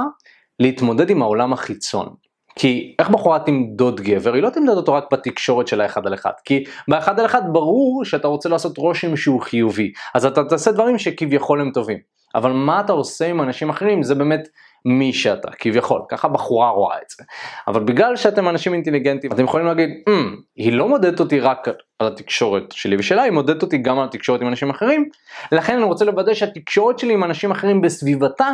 להתמודד 0.60 1.10
עם 1.10 1.22
העולם 1.22 1.52
החיצון. 1.52 2.23
כי 2.58 2.94
איך 2.98 3.10
בחורה 3.10 3.38
תמדוד 3.38 4.00
גבר? 4.00 4.34
היא 4.34 4.42
לא 4.42 4.50
תמדוד 4.50 4.76
אותו 4.76 4.94
רק 4.94 5.04
בתקשורת 5.12 5.68
של 5.68 5.80
האחד 5.80 6.06
על 6.06 6.14
אחד. 6.14 6.32
כי 6.44 6.64
באחד 6.88 7.20
על 7.20 7.26
אחד 7.26 7.42
ברור 7.52 8.04
שאתה 8.04 8.28
רוצה 8.28 8.48
לעשות 8.48 8.78
רושם 8.78 9.16
שהוא 9.16 9.40
חיובי. 9.40 9.92
אז 10.14 10.26
אתה 10.26 10.44
תעשה 10.44 10.72
דברים 10.72 10.98
שכביכול 10.98 11.60
הם 11.60 11.70
טובים. 11.70 11.98
אבל 12.34 12.52
מה 12.52 12.80
אתה 12.80 12.92
עושה 12.92 13.26
עם 13.26 13.42
אנשים 13.42 13.70
אחרים 13.70 14.02
זה 14.02 14.14
באמת 14.14 14.48
מי 14.84 15.12
שאתה, 15.12 15.50
כביכול. 15.50 16.02
ככה 16.08 16.28
בחורה 16.28 16.70
רואה 16.70 16.96
את 16.96 17.10
זה. 17.10 17.24
אבל 17.68 17.84
בגלל 17.84 18.16
שאתם 18.16 18.48
אנשים 18.48 18.74
אינטליגנטים, 18.74 19.32
אתם 19.32 19.44
יכולים 19.44 19.66
להגיד, 19.66 19.90
mm, 20.08 20.12
היא 20.56 20.72
לא 20.72 20.88
מודדת 20.88 21.20
אותי 21.20 21.40
רק 21.40 21.68
על 21.98 22.06
התקשורת 22.06 22.72
שלי 22.72 22.96
ושלה, 22.96 23.22
היא 23.22 23.32
מודדת 23.32 23.62
אותי 23.62 23.78
גם 23.78 23.98
על 23.98 24.04
התקשורת 24.04 24.40
עם 24.40 24.48
אנשים 24.48 24.70
אחרים. 24.70 25.08
לכן 25.52 25.76
אני 25.76 25.84
רוצה 25.84 26.04
לוודא 26.04 26.34
שהתקשורת 26.34 26.98
שלי 26.98 27.12
עם 27.12 27.24
אנשים 27.24 27.50
אחרים 27.50 27.80
בסביבתה 27.80 28.48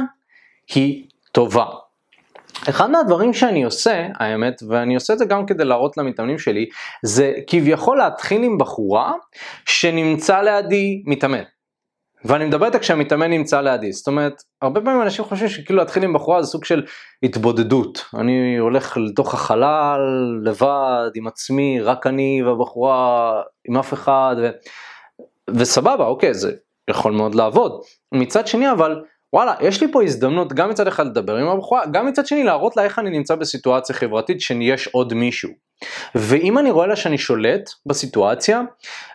היא 0.75 1.05
טובה. 1.33 1.67
אחד 2.71 2.91
מהדברים 2.91 3.33
שאני 3.33 3.65
עושה, 3.65 4.07
האמת, 4.21 4.63
ואני 4.69 4.95
עושה 4.95 5.13
את 5.13 5.19
זה 5.19 5.25
גם 5.25 5.47
כדי 5.47 5.65
להראות 5.65 5.97
למתאמנים 5.97 6.39
שלי, 6.39 6.67
זה 7.03 7.33
כביכול 7.47 7.99
להתחיל 7.99 8.43
עם 8.43 8.59
בחורה 8.59 9.13
שנמצא 9.65 10.41
לידי 10.41 11.03
מתאמן. 11.07 11.43
ואני 12.25 12.45
מדבר 12.45 12.67
איתה 12.67 12.79
כשהמתאמן 12.79 13.31
נמצא 13.31 13.61
לידי, 13.61 13.93
זאת 13.93 14.07
אומרת, 14.07 14.43
הרבה 14.63 14.81
פעמים 14.81 15.03
אנשים 15.03 15.25
חושבים 15.25 15.49
שכאילו 15.49 15.79
להתחיל 15.79 16.05
עם 16.05 16.13
בחורה 16.13 16.43
זה 16.43 16.51
סוג 16.51 16.65
של 16.65 16.83
התבודדות. 17.23 18.05
אני 18.15 18.57
הולך 18.57 18.97
לתוך 18.97 19.35
החלל, 19.35 20.01
לבד, 20.45 21.11
עם 21.15 21.27
עצמי, 21.27 21.81
רק 21.81 22.07
אני 22.07 22.43
והבחורה, 22.43 23.33
עם 23.69 23.77
אף 23.77 23.93
אחד, 23.93 24.37
ו... 24.43 24.51
וסבבה, 25.49 26.07
אוקיי, 26.07 26.35
זה 26.35 26.53
יכול 26.91 27.13
מאוד 27.13 27.35
לעבוד. 27.35 27.81
מצד 28.15 28.47
שני 28.47 28.73
אבל, 28.73 29.03
וואלה, 29.33 29.55
יש 29.61 29.81
לי 29.81 29.93
פה 29.93 30.03
הזדמנות 30.03 30.53
גם 30.53 30.71
מצד 30.71 30.87
אחד 30.87 31.07
לדבר 31.07 31.37
עם 31.37 31.49
הבחורה, 31.49 31.87
גם 31.87 32.07
מצד 32.07 32.27
שני 32.27 32.45
להראות 32.45 32.77
לה 32.77 32.85
איך 32.85 32.99
אני 32.99 33.11
נמצא 33.11 33.35
בסיטואציה 33.35 33.97
חברתית 33.97 34.41
שיש 34.41 34.87
עוד 34.87 35.15
מישהו. 35.15 35.51
ואם 36.15 36.59
אני 36.59 36.71
רואה 36.71 36.87
לה 36.87 36.97
שאני 36.97 37.19
שולט 37.19 37.71
בסיטואציה, 37.87 38.63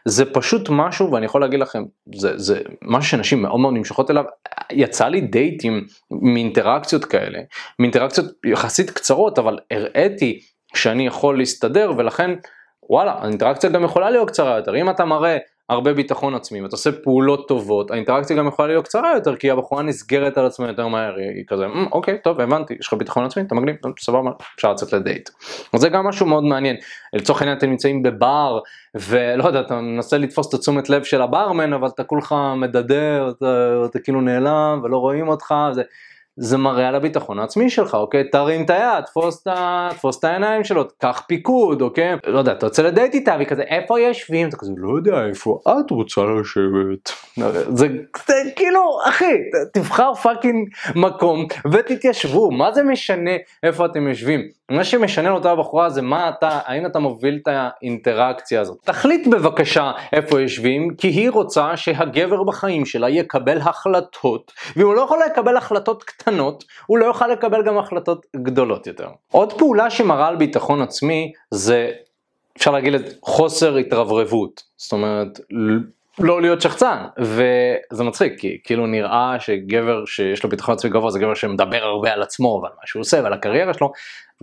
זה 0.06 0.34
פשוט 0.34 0.70
משהו, 0.70 1.12
ואני 1.12 1.26
יכול 1.26 1.42
להגיד 1.42 1.60
לכם, 1.60 1.84
זה, 2.16 2.38
זה 2.38 2.60
משהו 2.82 3.10
שנשים 3.10 3.42
מאוד 3.42 3.60
מאוד 3.60 3.74
נמשכות 3.74 4.12
אליו, 4.12 4.24
יצא 4.72 5.08
לי 5.08 5.22
דייטים 5.22 5.86
מאינטראקציות 6.12 7.06
כאלה, 7.06 7.40
מאינטראקציות 7.80 8.26
יחסית 8.46 8.90
קצרות, 8.92 9.40
אבל 9.40 9.60
הראיתי 9.72 10.40
שאני 10.76 11.08
יכול 11.08 11.38
להסתדר, 11.38 11.92
ולכן 11.98 12.32
וואלה, 12.90 13.12
האינטראקציה 13.12 13.70
גם 13.70 13.84
יכולה 13.84 14.10
להיות 14.10 14.30
קצרה 14.30 14.58
יותר, 14.58 14.76
אם 14.76 14.90
אתה 14.90 15.06
מראה 15.06 15.38
הרבה 15.70 15.94
ביטחון 15.94 16.36
עצמי 16.36 16.62
ואתה 16.62 16.76
עושה 16.76 16.92
פעולות 16.92 17.48
טובות, 17.48 17.92
האינטראקציה 17.92 18.36
גם 18.36 18.48
יכולה 18.48 18.68
להיות 18.68 18.86
קצרה 18.86 19.14
יותר 19.16 19.36
כי 19.36 19.52
הבחורה 19.52 19.84
נסגרת 19.84 20.38
על 20.38 20.46
עצמה 20.46 20.68
יותר 20.68 20.88
מהר, 20.88 21.16
היא 21.16 21.44
כזה, 21.48 21.66
mm, 21.66 21.92
אוקיי, 21.92 22.18
טוב, 22.24 22.42
הבנתי, 22.42 22.74
יש 22.80 22.88
לך 22.88 22.94
ביטחון 22.94 23.26
עצמי, 23.26 23.44
אתה 23.44 23.56
מגניב, 23.56 23.76
סבבה, 24.00 24.32
אפשר 24.56 24.72
לצאת 24.72 24.94
לדייט. 24.94 25.30
אז 25.74 25.82
זה 25.82 25.90
גם 25.90 26.08
משהו 26.08 26.26
מאוד 26.26 26.44
מעניין, 26.44 26.76
לצורך 27.14 27.42
העניין 27.42 27.58
אתם 27.58 27.70
נמצאים 27.70 28.04
בבר 28.04 28.60
ולא 28.96 29.44
יודע, 29.44 29.60
אתה 29.60 29.76
מנסה 29.76 30.18
לתפוס 30.18 30.50
את 30.50 30.54
התשומת 30.54 30.90
לב 30.90 31.04
של 31.04 31.22
הברמן 31.22 31.74
אבל 31.74 31.88
אתה 31.88 32.04
כולך 32.04 32.36
מדדר, 32.56 33.30
אתה, 33.38 33.82
אתה 33.86 34.00
כאילו 34.00 34.22
נעלם 34.22 34.82
ולא 34.84 34.98
רואים 34.98 35.28
אותך, 35.28 35.54
זה... 35.72 35.84
זה 36.38 36.58
מראה 36.58 36.88
על 36.88 36.96
הביטחון 36.96 37.40
העצמי 37.40 37.70
שלך, 37.70 37.94
אוקיי? 37.94 38.30
תרים 38.30 38.66
את 38.66 38.70
היד, 38.70 39.04
תפוס 39.06 40.18
את, 40.18 40.24
העיניים 40.24 40.64
שלו, 40.64 40.84
קח 41.02 41.24
פיקוד, 41.28 41.82
אוקיי? 41.82 42.16
לא 42.28 42.40
יודע, 42.40 42.52
אתה 42.52 42.66
רוצה 42.66 42.84
לדייט 42.84 43.14
איתה, 43.14 43.34
והיא 43.36 43.48
כזה, 43.48 43.62
איפה 43.62 44.00
יושבים? 44.00 44.50
אתה 44.50 44.58
כזה, 44.58 44.72
לא 44.78 44.96
יודע, 44.98 45.26
איפה 45.26 45.60
את 45.68 45.92
רוצה 45.92 46.22
לשבת? 46.40 47.12
זה, 47.70 47.88
זה 48.28 48.34
כאילו, 48.56 49.00
אחי, 49.10 49.34
תבחר 49.74 50.14
fucking 50.14 50.70
מקום 50.96 51.46
ותתיישבו, 51.72 52.52
מה 52.52 52.72
זה 52.72 52.84
משנה 52.84 53.32
איפה 53.64 53.86
אתם 53.86 54.08
יושבים? 54.08 54.42
מה 54.72 54.84
שמשנה 54.84 55.30
לאותה 55.30 55.56
בחורה 55.56 55.90
זה 55.90 56.02
מה 56.02 56.30
אתה, 56.30 56.60
האם 56.66 56.86
אתה 56.86 57.00
מוביל 57.00 57.40
את 57.42 57.48
האינטראקציה 57.48 58.62
הזאת. 58.62 58.78
תחליט 58.84 59.28
בבקשה 59.28 59.92
איפה 60.14 60.42
יושבים, 60.42 60.96
כי 60.98 61.08
היא 61.08 61.30
רוצה 61.30 61.78
שהגבר 61.78 62.44
בחיים 62.44 62.86
שלה 62.86 63.10
יקבל 63.10 63.58
החלטות, 63.58 64.52
ואם 64.76 64.86
הוא 64.86 64.96
לא 64.96 65.02
יכול 65.02 65.20
לקבל 65.32 65.58
החלטות 65.58 66.04
קטנות, 66.04 66.64
הוא 66.86 66.98
לא 66.98 67.06
יוכל 67.06 67.28
לקבל 67.28 67.64
גם 67.66 67.78
החלטות 67.78 68.26
גדולות 68.36 68.88
יותר. 68.88 69.08
עוד 69.32 69.54
פעולה 69.54 69.90
שמראה 69.90 70.28
על 70.28 70.36
ביטחון 70.36 70.82
עצמי 70.82 71.32
זה, 71.52 71.92
אפשר 72.58 72.72
להגיד 72.72 72.94
חוסר 73.22 73.78
התרברבות. 73.78 74.64
זאת 74.78 74.92
אומרת, 74.92 75.40
לא 76.20 76.42
להיות 76.42 76.62
שחצן 76.62 76.98
וזה 77.20 78.04
מצחיק 78.04 78.40
כי 78.40 78.58
כאילו 78.64 78.88
נראה 78.88 79.36
שגבר 79.40 80.06
שיש 80.06 80.44
לו 80.44 80.50
ביטחון 80.50 80.74
עצמי 80.74 80.90
גבוה 80.90 81.12
זה 81.12 81.20
גבר 81.20 81.34
שמדבר 81.34 81.84
הרבה 81.84 82.14
על 82.14 82.22
עצמו 82.22 82.60
ועל 82.64 82.72
מה 82.76 82.82
שהוא 82.86 83.00
עושה 83.00 83.20
ועל 83.24 83.34
הקריירה 83.34 83.74
שלו. 83.74 83.92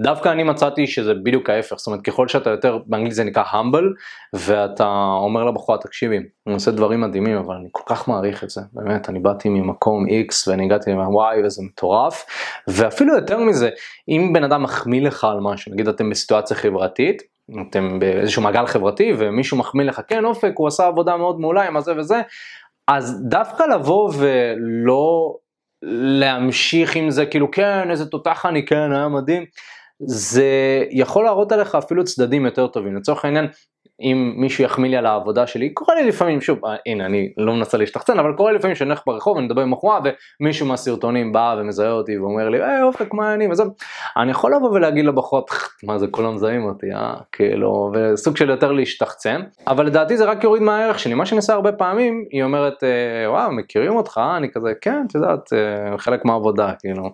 דווקא 0.00 0.28
אני 0.28 0.42
מצאתי 0.42 0.86
שזה 0.86 1.14
בדיוק 1.14 1.50
ההפך 1.50 1.76
זאת 1.78 1.86
אומרת 1.86 2.02
ככל 2.02 2.28
שאתה 2.28 2.50
יותר 2.50 2.78
באנגלית 2.86 3.14
זה 3.14 3.24
נקרא 3.24 3.44
humble 3.44 3.84
ואתה 4.32 4.86
אומר 5.22 5.44
לבחורה 5.44 5.78
תקשיבי 5.78 6.16
אני 6.46 6.54
עושה 6.54 6.70
דברים 6.70 7.00
מדהימים 7.00 7.36
אבל 7.36 7.54
אני 7.54 7.68
כל 7.72 7.82
כך 7.86 8.08
מעריך 8.08 8.44
את 8.44 8.50
זה 8.50 8.60
באמת 8.72 9.08
אני 9.08 9.18
באתי 9.18 9.48
ממקום 9.48 10.06
x 10.06 10.48
ואני 10.48 10.64
הגעתי 10.64 10.94
מ-y 10.94 11.46
וזה 11.46 11.62
מטורף. 11.62 12.26
ואפילו 12.68 13.14
יותר 13.14 13.38
מזה 13.38 13.70
אם 14.08 14.30
בן 14.34 14.44
אדם 14.44 14.62
מחמיא 14.62 15.02
לך 15.02 15.24
על 15.24 15.40
משהו 15.40 15.72
נגיד 15.72 15.88
אתם 15.88 16.10
בסיטואציה 16.10 16.56
חברתית 16.56 17.31
אתם 17.70 17.98
באיזשהו 17.98 18.42
מעגל 18.42 18.66
חברתי 18.66 19.12
ומישהו 19.18 19.56
מחמיא 19.56 19.84
לך 19.84 20.00
כן 20.08 20.24
אופק 20.24 20.52
הוא 20.56 20.68
עשה 20.68 20.86
עבודה 20.86 21.16
מאוד 21.16 21.40
מעולה 21.40 21.62
עם 21.62 21.76
הזה 21.76 21.92
וזה. 21.98 22.20
אז 22.88 23.22
דווקא 23.28 23.62
לבוא 23.62 24.12
ולא 24.18 25.36
להמשיך 25.82 26.96
עם 26.96 27.10
זה 27.10 27.26
כאילו 27.26 27.50
כן 27.50 27.90
איזה 27.90 28.06
תותח 28.06 28.46
אני 28.46 28.66
כן 28.66 28.92
היה 28.92 29.08
מדהים. 29.08 29.44
זה 30.06 30.46
יכול 30.90 31.24
להראות 31.24 31.52
עליך 31.52 31.74
אפילו 31.74 32.04
צדדים 32.04 32.44
יותר 32.44 32.66
טובים. 32.66 32.96
לצורך 32.96 33.24
העניין 33.24 33.48
אם 34.02 34.32
מישהו 34.36 34.64
יחמיא 34.64 34.90
לי 34.90 34.96
על 34.96 35.06
העבודה 35.06 35.46
שלי, 35.46 35.70
קורה 35.70 35.94
לי 35.94 36.04
לפעמים, 36.04 36.40
שוב, 36.40 36.64
אה, 36.64 36.76
הנה 36.86 37.06
אני 37.06 37.28
לא 37.36 37.52
מנסה 37.52 37.78
להשתחצן, 37.78 38.18
אבל 38.18 38.32
קורה 38.36 38.52
לי 38.52 38.58
לפעמים 38.58 38.76
שאני 38.76 38.90
הולך 38.90 39.02
ברחוב 39.06 39.36
ואני 39.36 39.46
מדבר 39.46 39.62
עם 39.62 39.70
בחורה 39.70 40.00
ומישהו 40.40 40.66
מהסרטונים 40.66 41.32
בא 41.32 41.56
ומזהה 41.58 41.92
אותי 41.92 42.18
ואומר 42.18 42.48
לי, 42.48 42.62
היי 42.62 42.82
אופק 42.82 43.14
מה 43.14 43.34
אני 43.34 43.48
וזה, 43.50 43.62
אני 44.16 44.30
יכול 44.30 44.54
לבוא 44.54 44.70
ולהגיד 44.70 45.04
לבחורה, 45.04 45.42
מה 45.84 45.98
זה 45.98 46.06
כולם 46.06 46.34
מזהים 46.34 46.64
אותי, 46.64 46.86
אה, 46.94 47.14
כאילו, 47.32 47.92
וסוג 47.94 48.36
של 48.36 48.50
יותר 48.50 48.72
להשתחצן, 48.72 49.40
אבל 49.66 49.86
לדעתי 49.86 50.16
זה 50.16 50.24
רק 50.24 50.44
יוריד 50.44 50.62
מהערך 50.62 50.98
שלי, 50.98 51.14
מה 51.14 51.26
שאני 51.26 51.36
עושה 51.36 51.54
הרבה 51.54 51.72
פעמים, 51.72 52.24
היא 52.30 52.42
אומרת, 52.42 52.84
אה, 52.84 53.30
וואו, 53.30 53.52
מכירים 53.52 53.96
אותך, 53.96 54.20
אני 54.36 54.48
כזה, 54.52 54.72
כן, 54.80 55.04
את 55.08 55.14
יודעת, 55.14 55.50
חלק 55.96 56.24
מהעבודה, 56.24 56.72
כאילו, 56.78 57.10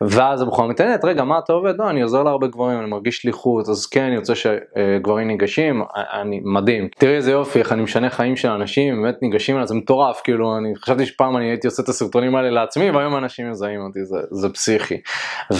ואז 0.00 0.42
הבחורה 0.42 0.68
מתעניינת, 0.68 1.04
רגע, 1.04 1.24
מה 1.24 1.38
אתה 1.38 1.52
עובד? 1.52 1.78
לא, 1.78 1.90
אני 1.90 2.02
עוזר 2.02 2.22
להרבה 2.22 2.46
גברים, 2.46 2.78
אני 2.78 2.88
מרגיש 2.88 3.16
שליחות, 3.16 3.68
אז 3.68 3.86
כן, 3.86 4.02
אני 4.02 4.16
רוצה 4.18 4.34
שגברים 4.34 5.28
ניגשים, 5.28 5.82
אני 5.94 6.29
מדהים. 6.44 6.88
תראי 6.98 7.16
איזה 7.16 7.30
יופי, 7.30 7.58
איך 7.58 7.72
אני 7.72 7.82
משנה 7.82 8.10
חיים 8.10 8.36
של 8.36 8.48
אנשים, 8.48 9.02
באמת 9.02 9.22
ניגשים 9.22 9.56
אליי, 9.56 9.66
זה 9.66 9.74
מטורף, 9.74 10.20
כאילו, 10.24 10.56
אני 10.56 10.76
חשבתי 10.76 11.06
שפעם 11.06 11.36
אני 11.36 11.50
הייתי 11.50 11.66
עושה 11.66 11.82
את 11.82 11.88
הסרטונים 11.88 12.36
האלה 12.36 12.50
לעצמי, 12.50 12.90
והיום 12.90 13.16
אנשים 13.16 13.50
מזהים 13.50 13.80
אותי, 13.80 14.04
זה, 14.04 14.18
זה 14.30 14.48
פסיכי. 14.48 15.00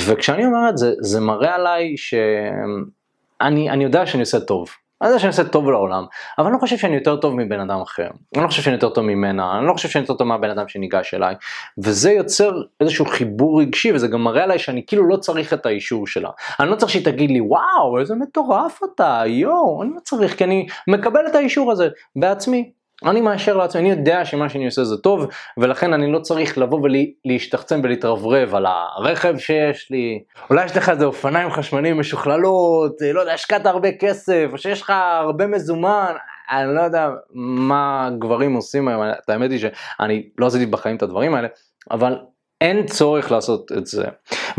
וכשאני 0.06 0.46
אומר 0.46 0.68
את 0.68 0.78
זה, 0.78 0.92
זה 1.00 1.20
מראה 1.20 1.54
עליי 1.54 1.96
שאני 1.96 3.84
יודע 3.84 4.06
שאני 4.06 4.20
עושה 4.20 4.40
טוב. 4.40 4.68
אני 5.02 5.08
יודע 5.08 5.18
שאני 5.18 5.28
עושה 5.28 5.44
טוב 5.44 5.70
לעולם, 5.70 6.04
אבל 6.38 6.46
אני 6.46 6.54
לא 6.54 6.58
חושב 6.58 6.76
שאני 6.76 6.94
יותר 6.94 7.16
טוב 7.16 7.34
מבן 7.34 7.60
אדם 7.60 7.80
אחר. 7.80 8.08
אני 8.34 8.42
לא 8.42 8.48
חושב 8.48 8.62
שאני 8.62 8.74
יותר 8.74 8.88
טוב 8.88 9.04
ממנה, 9.04 9.58
אני 9.58 9.66
לא 9.66 9.72
חושב 9.72 9.88
שאני 9.88 10.02
יותר 10.02 10.14
טוב 10.14 10.26
מהבן 10.26 10.50
אדם 10.50 10.68
שניגש 10.68 11.14
אליי. 11.14 11.34
וזה 11.78 12.10
יוצר 12.10 12.52
איזשהו 12.80 13.06
חיבור 13.06 13.60
רגשי, 13.60 13.92
וזה 13.92 14.08
גם 14.08 14.24
מראה 14.24 14.44
עליי 14.44 14.58
שאני 14.58 14.86
כאילו 14.86 15.08
לא 15.08 15.16
צריך 15.16 15.52
את 15.52 15.66
האישור 15.66 16.06
שלה. 16.06 16.30
אני 16.60 16.70
לא 16.70 16.76
צריך 16.76 16.92
שהיא 16.92 17.04
תגיד 17.04 17.30
לי, 17.30 17.40
וואו, 17.40 17.98
איזה 18.00 18.14
מטורף 18.14 18.80
אתה, 18.94 19.22
יואו, 19.26 19.82
אני 19.82 19.90
לא 19.94 20.00
צריך, 20.00 20.38
כי 20.38 20.44
אני 20.44 20.66
מקבל 20.88 21.26
את 21.26 21.34
האישור 21.34 21.72
הזה 21.72 21.88
בעצמי. 22.16 22.70
אני 23.06 23.20
מאשר 23.20 23.56
לעצמי, 23.56 23.80
אני 23.80 23.90
יודע 23.90 24.24
שמה 24.24 24.48
שאני 24.48 24.66
עושה 24.66 24.84
זה 24.84 24.96
טוב, 24.96 25.26
ולכן 25.58 25.92
אני 25.92 26.12
לא 26.12 26.18
צריך 26.18 26.58
לבוא 26.58 26.80
ולהשתחצן 27.24 27.80
ולהתרברב 27.82 28.54
על 28.54 28.66
הרכב 28.66 29.38
שיש 29.38 29.90
לי. 29.90 30.22
אולי 30.50 30.64
יש 30.64 30.76
לך 30.76 30.88
איזה 30.88 31.04
אופניים 31.04 31.50
חשמליים 31.50 32.00
משוכללות, 32.00 32.96
לא 33.14 33.20
יודע, 33.20 33.32
השקעת 33.32 33.66
הרבה 33.66 33.92
כסף, 33.92 34.48
או 34.52 34.58
שיש 34.58 34.82
לך 34.82 34.92
הרבה 35.20 35.46
מזומן, 35.46 36.14
אני 36.50 36.74
לא 36.74 36.80
יודע 36.80 37.10
מה 37.34 38.10
גברים 38.18 38.54
עושים 38.54 38.88
היום, 38.88 39.02
האמת 39.28 39.50
היא 39.50 39.58
שאני 39.58 40.28
לא 40.38 40.46
עשיתי 40.46 40.66
בחיים 40.66 40.96
את 40.96 41.02
הדברים 41.02 41.34
האלה, 41.34 41.48
אבל 41.90 42.18
אין 42.60 42.86
צורך 42.86 43.32
לעשות 43.32 43.72
את 43.72 43.86
זה. 43.86 44.04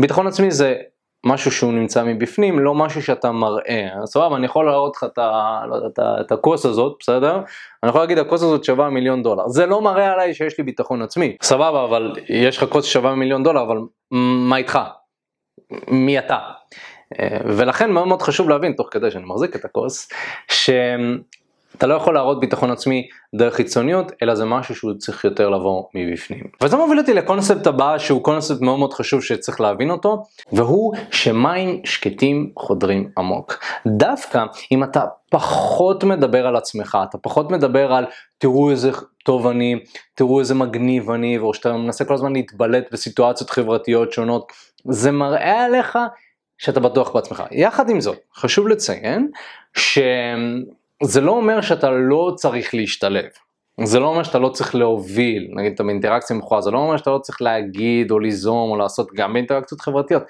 ביטחון 0.00 0.26
עצמי 0.26 0.50
זה 0.50 0.74
משהו 1.26 1.50
שהוא 1.50 1.72
נמצא 1.72 2.04
מבפנים, 2.04 2.58
לא 2.58 2.74
משהו 2.74 3.02
שאתה 3.02 3.32
מראה. 3.32 3.88
סבבה, 4.04 4.36
אני 4.36 4.46
יכול 4.46 4.66
להראות 4.66 4.96
לך 4.96 5.04
את, 5.04 5.18
לא 5.68 5.74
יודע, 5.74 6.20
את, 6.20 6.32
הכוס 6.32 6.66
הזאת, 6.66 6.96
בסדר? 7.00 7.34
אני 7.82 7.88
יכול 7.88 8.00
להגיד 8.00 8.18
הכוס 8.18 8.42
הזאת 8.42 8.64
שווה 8.64 8.90
מיליון 8.90 9.22
דולר. 9.22 9.48
זה 9.48 9.66
לא 9.66 9.82
מראה 9.82 10.12
עליי 10.12 10.34
שיש 10.34 10.58
לי 10.58 10.64
ביטחון 10.64 11.02
עצמי. 11.02 11.36
סבבה, 11.42 11.84
אבל 11.84 12.12
יש 12.28 12.56
לך 12.56 12.64
כוס 12.68 12.84
שווה 12.84 13.14
מיליון 13.14 13.42
דולר, 13.42 13.62
אבל 13.62 13.78
מה 14.10 14.56
איתך? 14.56 14.78
מי 15.88 16.18
אתה? 16.18 16.38
אה, 17.20 17.38
ולכן 17.44 17.90
מאוד 17.90 18.08
מאוד 18.08 18.22
חשוב 18.22 18.48
להבין, 18.48 18.72
תוך 18.72 18.88
כדי 18.90 19.10
שאני 19.10 19.24
מחזיק 19.26 19.56
את 19.56 19.64
הכוס, 19.64 20.08
ש... 20.48 20.70
אתה 21.76 21.86
לא 21.86 21.94
יכול 21.94 22.14
להראות 22.14 22.40
ביטחון 22.40 22.70
עצמי 22.70 23.08
דרך 23.34 23.54
חיצוניות, 23.54 24.12
אלא 24.22 24.34
זה 24.34 24.44
משהו 24.44 24.74
שהוא 24.74 24.94
צריך 24.94 25.24
יותר 25.24 25.50
לבוא 25.50 25.82
מבפנים. 25.94 26.44
וזה 26.62 26.76
מוביל 26.76 26.98
אותי 26.98 27.14
לקונספט 27.14 27.66
הבא 27.66 27.98
שהוא 27.98 28.22
קונספט 28.24 28.60
מאוד 28.60 28.78
מאוד 28.78 28.92
חשוב 28.92 29.22
שצריך 29.22 29.60
להבין 29.60 29.90
אותו, 29.90 30.24
והוא 30.52 30.94
שמים 31.10 31.80
שקטים 31.84 32.50
חודרים 32.58 33.10
עמוק. 33.18 33.58
דווקא 33.86 34.44
אם 34.72 34.84
אתה 34.84 35.04
פחות 35.30 36.04
מדבר 36.04 36.46
על 36.46 36.56
עצמך, 36.56 36.98
אתה 37.08 37.18
פחות 37.18 37.50
מדבר 37.50 37.92
על 37.92 38.06
תראו 38.38 38.70
איזה 38.70 38.90
טוב 39.24 39.46
אני, 39.46 39.80
תראו 40.14 40.40
איזה 40.40 40.54
מגניב 40.54 41.10
אני, 41.10 41.38
או 41.38 41.54
שאתה 41.54 41.72
מנסה 41.72 42.04
כל 42.04 42.14
הזמן 42.14 42.32
להתבלט 42.32 42.84
בסיטואציות 42.92 43.50
חברתיות 43.50 44.12
שונות, 44.12 44.52
זה 44.88 45.10
מראה 45.10 45.64
עליך 45.64 45.98
שאתה 46.58 46.80
בטוח 46.80 47.14
בעצמך. 47.14 47.42
יחד 47.50 47.90
עם 47.90 48.00
זאת, 48.00 48.18
חשוב 48.34 48.68
לציין 48.68 49.28
ש... 49.74 49.98
זה 51.02 51.20
לא 51.20 51.32
אומר 51.32 51.60
שאתה 51.60 51.90
לא 51.90 52.32
צריך 52.36 52.74
להשתלב. 52.74 53.28
זה 53.84 54.00
לא 54.00 54.06
אומר 54.06 54.22
שאתה 54.22 54.38
לא 54.38 54.48
צריך 54.48 54.74
להוביל, 54.74 55.48
נגיד 55.56 55.72
אתה 55.72 55.82
באינטראקציה 55.82 56.36
מכורה, 56.36 56.60
זה 56.60 56.70
לא 56.70 56.78
אומר 56.78 56.96
שאתה 56.96 57.10
לא 57.10 57.18
צריך 57.18 57.42
להגיד 57.42 58.10
או 58.10 58.18
ליזום 58.18 58.70
או 58.70 58.76
לעשות 58.76 59.12
גם 59.14 59.32
באינטראקציות 59.32 59.80
חברתיות, 59.80 60.22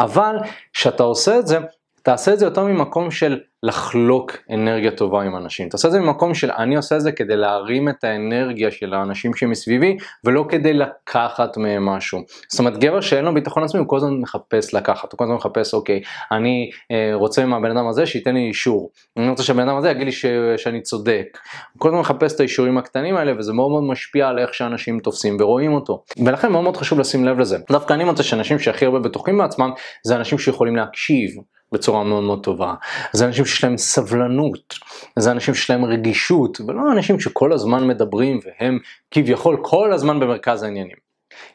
אבל 0.00 0.36
כשאתה 0.72 1.02
עושה 1.02 1.38
את 1.38 1.46
זה, 1.46 1.58
תעשה 2.02 2.32
את 2.32 2.38
זה 2.38 2.44
יותר 2.44 2.64
ממקום 2.64 3.10
של 3.10 3.40
לחלוק 3.66 4.36
אנרגיה 4.50 4.90
טובה 4.90 5.22
עם 5.22 5.36
אנשים. 5.36 5.68
תעשה 5.68 5.88
את 5.88 5.92
זה 5.92 6.00
ממקום 6.00 6.34
של 6.34 6.50
אני 6.50 6.76
עושה 6.76 6.96
את 6.96 7.00
זה 7.00 7.12
כדי 7.12 7.36
להרים 7.36 7.88
את 7.88 8.04
האנרגיה 8.04 8.70
של 8.70 8.94
האנשים 8.94 9.34
שמסביבי 9.34 9.96
ולא 10.24 10.44
כדי 10.48 10.72
לקחת 10.72 11.56
מהם 11.56 11.86
משהו. 11.86 12.20
זאת 12.48 12.58
אומרת 12.58 12.78
גבר 12.78 13.00
שאין 13.00 13.24
לו 13.24 13.34
ביטחון 13.34 13.64
עצמי 13.64 13.80
הוא 13.80 13.88
כל 13.88 13.96
הזמן 13.96 14.20
מחפש 14.20 14.74
לקחת, 14.74 15.12
הוא 15.12 15.18
כל 15.18 15.24
הזמן 15.24 15.36
מחפש 15.36 15.74
אוקיי 15.74 16.00
אני 16.32 16.70
אה, 16.90 17.10
רוצה 17.14 17.46
מהבן 17.46 17.76
אדם 17.76 17.88
הזה 17.88 18.06
שייתן 18.06 18.34
לי 18.34 18.48
אישור, 18.48 18.90
אני 19.16 19.28
רוצה 19.28 19.42
שהבן 19.42 19.68
אדם 19.68 19.76
הזה 19.76 19.90
יגיד 19.90 20.04
לי 20.06 20.12
ש, 20.12 20.26
שאני 20.56 20.82
צודק. 20.82 21.38
הוא 21.72 21.80
כל 21.80 21.88
הזמן 21.88 22.00
מחפש 22.00 22.34
את 22.34 22.40
האישורים 22.40 22.78
הקטנים 22.78 23.16
האלה 23.16 23.32
וזה 23.38 23.52
מאוד 23.52 23.70
מאוד 23.70 23.82
משפיע 23.82 24.28
על 24.28 24.38
איך 24.38 24.54
שאנשים 24.54 25.00
תופסים 25.00 25.36
ורואים 25.40 25.72
אותו. 25.72 26.02
ולכן 26.24 26.52
מאוד 26.52 26.62
מאוד 26.62 26.76
חשוב 26.76 26.98
לשים 26.98 27.24
לב 27.24 27.38
לזה. 27.38 27.58
דווקא 27.72 27.94
אני 27.94 28.04
מוצא 28.04 28.22
שאנשים 28.22 28.58
שהכי 28.58 28.84
הרבה 28.84 28.98
בטוחים 28.98 29.38
בעצמם 29.38 29.70
זה 30.06 30.16
אנשים 30.16 30.38
שיכולים 30.38 30.76
להקשיב. 30.76 31.30
בצורה 31.72 32.04
מאוד 32.04 32.24
מאוד 32.24 32.44
טובה. 32.44 32.74
זה 33.12 33.26
אנשים 33.26 33.44
שיש 33.44 33.64
להם 33.64 33.76
סבלנות, 33.76 34.74
זה 35.16 35.30
אנשים 35.30 35.54
שיש 35.54 35.70
להם 35.70 35.84
רגישות, 35.84 36.60
ולא 36.60 36.92
אנשים 36.92 37.20
שכל 37.20 37.52
הזמן 37.52 37.86
מדברים 37.86 38.40
והם 38.44 38.78
כביכול 39.10 39.56
כל 39.62 39.92
הזמן 39.92 40.20
במרכז 40.20 40.62
העניינים. 40.62 40.96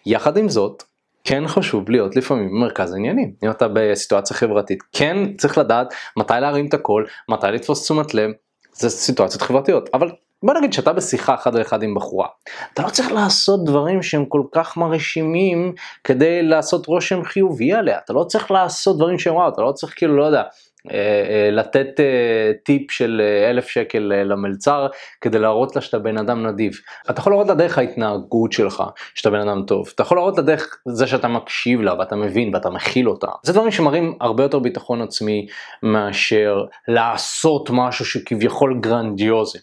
יחד 0.05 0.37
עם 0.37 0.49
זאת, 0.49 0.83
כן 1.23 1.47
חשוב 1.47 1.89
להיות 1.89 2.15
לפעמים 2.15 2.49
במרכז 2.49 2.93
העניינים. 2.93 3.33
אם 3.43 3.49
אתה 3.49 3.67
בסיטואציה 3.73 4.37
חברתית, 4.37 4.83
כן 4.93 5.17
צריך 5.37 5.57
לדעת 5.57 5.93
מתי 6.17 6.33
להרים 6.41 6.67
את 6.67 6.73
הקול, 6.73 7.07
מתי 7.29 7.47
לתפוס 7.47 7.83
תשומת 7.83 8.13
לב, 8.13 8.31
זה 8.73 8.89
סיטואציות 8.89 9.41
חברתיות, 9.41 9.89
אבל 9.93 10.11
בוא 10.43 10.53
נגיד 10.53 10.73
שאתה 10.73 10.93
בשיחה 10.93 11.35
אחד 11.35 11.55
על 11.55 11.61
אחד 11.61 11.83
עם 11.83 11.95
בחורה, 11.95 12.27
אתה 12.73 12.83
לא 12.83 12.89
צריך 12.89 13.11
לעשות 13.11 13.65
דברים 13.65 14.03
שהם 14.03 14.25
כל 14.25 14.43
כך 14.51 14.77
מרשימים 14.77 15.73
כדי 16.03 16.43
לעשות 16.43 16.87
רושם 16.87 17.23
חיובי 17.23 17.73
עליה, 17.73 17.99
אתה 18.05 18.13
לא 18.13 18.23
צריך 18.23 18.51
לעשות 18.51 18.97
דברים 18.97 19.19
שהם 19.19 19.35
וואו, 19.35 19.49
אתה 19.53 19.61
לא 19.61 19.71
צריך 19.71 19.93
כאילו, 19.97 20.17
לא 20.17 20.23
יודע, 20.23 20.43
לתת 21.51 21.99
אה, 21.99 22.51
טיפ 22.63 22.91
של 22.91 23.21
אלף 23.49 23.67
שקל 23.67 24.11
למלצר 24.25 24.87
כדי 25.21 25.39
להראות 25.39 25.75
לה 25.75 25.81
שאתה 25.81 25.99
בן 25.99 26.17
אדם 26.17 26.45
נדיב. 26.47 26.73
אתה 27.09 27.19
יכול 27.19 27.33
להראות 27.33 27.47
לה 27.47 27.53
דרך 27.53 27.77
ההתנהגות 27.77 28.51
שלך 28.51 28.83
שאתה 29.15 29.29
בן 29.29 29.49
אדם 29.49 29.63
טוב. 29.67 29.89
אתה 29.95 30.01
יכול 30.01 30.17
להראות 30.17 30.37
לה 30.37 30.43
דרך 30.43 30.77
זה 30.87 31.07
שאתה 31.07 31.27
מקשיב 31.27 31.81
לה 31.81 31.99
ואתה 31.99 32.15
מבין 32.15 32.53
ואתה 32.53 32.69
מכיל 32.69 33.09
אותה. 33.09 33.27
זה 33.43 33.53
דברים 33.53 33.71
שמראים 33.71 34.17
הרבה 34.21 34.43
יותר 34.43 34.59
ביטחון 34.59 35.01
עצמי 35.01 35.47
מאשר 35.83 36.63
לעשות 36.87 37.69
משהו 37.73 38.05
שכביכול 38.05 38.79
גרנדיוזי. 38.81 39.59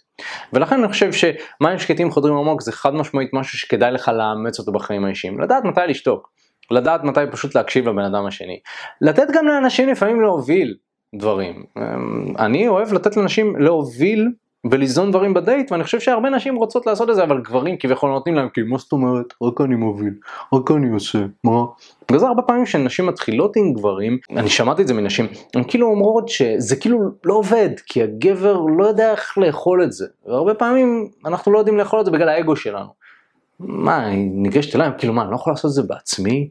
ולכן 0.52 0.78
אני 0.78 0.92
חושב 0.92 1.12
שמים 1.12 1.78
שקטים 1.78 2.11
חודרים 2.11 2.35
עמוק 2.35 2.62
זה 2.62 2.72
חד 2.72 2.94
משמעית 2.94 3.31
משהו 3.33 3.59
שכדאי 3.59 3.92
לך 3.92 4.09
לאמץ 4.09 4.59
אותו 4.59 4.72
בחיים 4.72 5.04
האישיים. 5.04 5.40
לדעת 5.40 5.64
מתי 5.64 5.81
לשתוק. 5.88 6.31
לדעת 6.70 7.04
מתי 7.04 7.20
פשוט 7.31 7.54
להקשיב 7.54 7.88
לבן 7.88 8.04
אדם 8.04 8.26
השני. 8.26 8.61
לתת 9.00 9.26
גם 9.35 9.46
לאנשים 9.46 9.88
לפעמים 9.88 10.20
להוביל. 10.20 10.74
דברים. 11.14 11.64
אמ, 11.78 12.34
אני 12.38 12.68
אוהב 12.68 12.92
לתת 12.92 13.16
לאנשים 13.16 13.56
להוביל 13.56 14.28
וליזון 14.70 15.10
דברים 15.10 15.34
בדייט, 15.34 15.72
ואני 15.72 15.84
חושב 15.84 16.00
שהרבה 16.00 16.30
נשים 16.30 16.56
רוצות 16.56 16.86
לעשות 16.86 17.10
את 17.10 17.14
זה, 17.14 17.24
אבל 17.24 17.40
גברים 17.40 17.76
כביכול 17.76 18.10
נותנים 18.10 18.34
להם, 18.34 18.48
כי 18.48 18.62
מה 18.62 18.78
זאת 18.78 18.92
אומרת, 18.92 19.26
רק 19.42 19.60
אני 19.60 19.74
מוביל, 19.74 20.14
רק 20.54 20.70
אני 20.70 20.88
עושה, 20.88 21.18
מה? 21.44 21.64
בגלל 22.08 22.20
זה 22.20 22.26
הרבה 22.26 22.42
פעמים 22.42 22.66
שנשים 22.66 23.06
מתחילות 23.06 23.56
עם 23.56 23.72
גברים, 23.72 24.18
אני 24.30 24.48
שמעתי 24.48 24.82
את 24.82 24.88
זה 24.88 24.94
מנשים, 24.94 25.26
הן 25.54 25.62
כאילו 25.68 25.86
אומרות 25.86 26.28
שזה 26.28 26.76
כאילו 26.76 26.98
לא 27.24 27.34
עובד, 27.34 27.70
כי 27.86 28.02
הגבר 28.02 28.60
לא 28.78 28.84
יודע 28.84 29.10
איך 29.12 29.38
לאכול 29.38 29.82
את 29.82 29.92
זה, 29.92 30.06
והרבה 30.26 30.54
פעמים 30.54 31.08
אנחנו 31.26 31.52
לא 31.52 31.58
יודעים 31.58 31.78
לאכול 31.78 32.00
את 32.00 32.04
זה 32.04 32.10
בגלל 32.10 32.28
האגו 32.28 32.56
שלנו. 32.56 32.88
מה, 33.60 34.06
אני 34.06 34.16
ניגשת 34.16 34.76
אליי, 34.76 34.90
כאילו 34.98 35.12
מה, 35.12 35.22
אני 35.22 35.30
לא 35.30 35.36
יכול 35.36 35.52
לעשות 35.52 35.68
את 35.68 35.74
זה 35.74 35.82
בעצמי? 35.82 36.50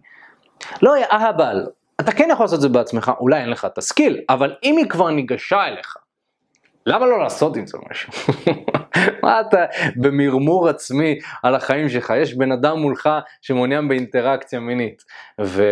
לא, 0.82 0.98
יא 0.98 1.06
אהבל, 1.12 1.66
אתה 2.02 2.12
כן 2.12 2.30
יכול 2.32 2.44
לעשות 2.44 2.58
את 2.58 2.62
זה 2.62 2.70
בעצמך, 2.70 3.12
אולי 3.20 3.42
אין 3.42 3.50
לך 3.50 3.66
את 3.66 3.78
הסקיל, 3.78 4.20
אבל 4.30 4.56
אם 4.64 4.78
היא 4.78 4.90
כבר 4.90 5.10
ניגשה 5.10 5.66
אליך, 5.68 5.98
למה 6.86 7.06
לא 7.06 7.20
לעשות 7.20 7.58
עם 7.58 7.68
זה 7.68 7.78
משהו? 7.90 8.14
מה 9.24 9.42
אתה 9.42 9.66
במרמור 9.96 10.70
עצמי 10.70 11.20
על 11.44 11.56
החיים 11.56 11.90
שלך? 11.90 12.14
יש 12.18 12.34
בן 12.34 12.52
אדם 12.52 12.80
מולך 12.80 13.10
שמעוניין 13.42 13.88
באינטראקציה 13.88 14.60
מינית. 14.60 15.04
ו... 15.42 15.64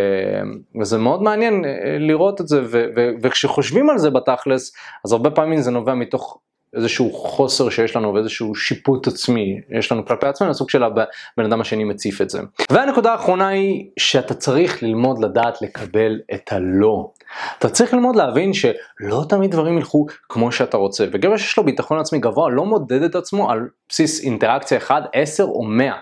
וזה 0.80 0.98
מאוד 0.98 1.22
מעניין 1.22 1.64
אה, 1.64 1.98
לראות 1.98 2.40
את 2.40 2.48
זה, 2.48 2.60
ו... 2.64 2.84
ו... 2.96 3.10
וכשחושבים 3.22 3.90
על 3.90 3.98
זה 3.98 4.10
בתכלס, 4.10 4.72
אז 5.04 5.12
הרבה 5.12 5.30
פעמים 5.30 5.60
זה 5.60 5.70
נובע 5.70 5.94
מתוך 5.94 6.38
איזשהו 6.76 7.12
חוסר 7.12 7.70
שיש 7.70 7.96
לנו 7.96 8.14
ואיזשהו 8.14 8.54
שיפוט 8.54 9.06
עצמי 9.06 9.60
יש 9.70 9.92
לנו 9.92 10.06
כלפי 10.06 10.26
עצמנו, 10.26 10.50
הסוג 10.50 10.70
של 10.70 10.82
הבן 10.82 11.44
אדם 11.44 11.60
השני 11.60 11.84
מציף 11.84 12.20
את 12.20 12.30
זה. 12.30 12.40
והנקודה 12.70 13.12
האחרונה 13.12 13.48
היא 13.48 13.90
שאתה 13.98 14.34
צריך 14.34 14.82
ללמוד 14.82 15.24
לדעת 15.24 15.62
לקבל 15.62 16.20
את 16.34 16.52
הלא. 16.52 17.10
אתה 17.58 17.68
צריך 17.68 17.94
ללמוד 17.94 18.16
להבין 18.16 18.52
שלא 18.52 19.24
תמיד 19.28 19.50
דברים 19.50 19.78
ילכו 19.78 20.06
כמו 20.28 20.52
שאתה 20.52 20.76
רוצה, 20.76 21.04
וגבר 21.12 21.36
שיש 21.36 21.56
לו 21.56 21.64
ביטחון 21.64 21.98
עצמי 21.98 22.18
גבוה 22.18 22.50
לא 22.50 22.64
מודד 22.64 23.02
את 23.02 23.14
עצמו 23.14 23.50
על 23.50 23.68
בסיס 23.88 24.24
אינטראקציה 24.24 24.78
1, 24.78 25.02
10 25.12 25.44
או 25.44 25.62
100. 25.62 25.92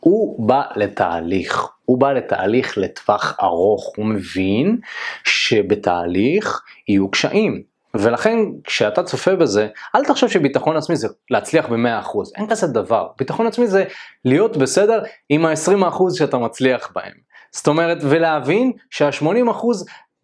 הוא 0.00 0.48
בא 0.48 0.62
לתהליך, 0.76 1.68
הוא 1.84 1.98
בא 1.98 2.12
לתהליך 2.12 2.78
לטווח 2.78 3.36
ארוך, 3.42 3.92
הוא 3.96 4.06
מבין 4.06 4.78
שבתהליך 5.24 6.62
יהיו 6.88 7.10
קשיים. 7.10 7.73
ולכן 7.94 8.38
כשאתה 8.64 9.02
צופה 9.02 9.36
בזה, 9.36 9.68
אל 9.94 10.04
תחשוב 10.04 10.28
שביטחון 10.28 10.76
עצמי 10.76 10.96
זה 10.96 11.08
להצליח 11.30 11.68
ב-100%, 11.68 12.18
אין 12.36 12.50
כזה 12.50 12.66
דבר. 12.66 13.08
ביטחון 13.18 13.46
עצמי 13.46 13.66
זה 13.66 13.84
להיות 14.24 14.56
בסדר 14.56 15.02
עם 15.28 15.46
ה-20% 15.46 16.02
שאתה 16.14 16.38
מצליח 16.38 16.92
בהם. 16.94 17.12
זאת 17.52 17.66
אומרת, 17.66 17.98
ולהבין 18.00 18.72
שה-80% 18.90 19.26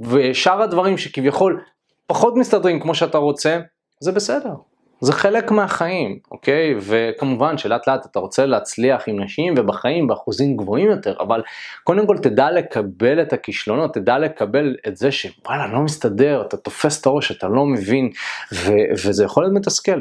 ושאר 0.00 0.62
הדברים 0.62 0.98
שכביכול 0.98 1.60
פחות 2.06 2.34
מסתדרים 2.36 2.80
כמו 2.80 2.94
שאתה 2.94 3.18
רוצה, 3.18 3.58
זה 4.00 4.12
בסדר. 4.12 4.54
זה 5.00 5.12
חלק 5.12 5.50
מהחיים, 5.50 6.18
אוקיי? 6.30 6.74
וכמובן 6.80 7.58
שלאט 7.58 7.88
לאט 7.88 8.06
אתה 8.06 8.18
רוצה 8.18 8.46
להצליח 8.46 9.02
עם 9.06 9.20
נשים 9.20 9.54
ובחיים 9.56 10.06
באחוזים 10.06 10.56
גבוהים 10.56 10.90
יותר, 10.90 11.14
אבל 11.20 11.42
קודם 11.84 12.06
כל 12.06 12.18
תדע 12.18 12.50
לקבל 12.50 13.22
את 13.22 13.32
הכישלונות, 13.32 13.94
תדע 13.94 14.18
לקבל 14.18 14.76
את 14.88 14.96
זה 14.96 15.12
שוואלה, 15.12 15.66
לא 15.66 15.80
מסתדר, 15.80 16.42
אתה 16.46 16.56
תופס 16.56 17.00
את 17.00 17.06
הראש, 17.06 17.30
אתה 17.30 17.48
לא 17.48 17.66
מבין, 17.66 18.10
ו- 18.54 19.06
וזה 19.06 19.24
יכול 19.24 19.42
להיות 19.42 19.54
מתסכל. 19.54 20.00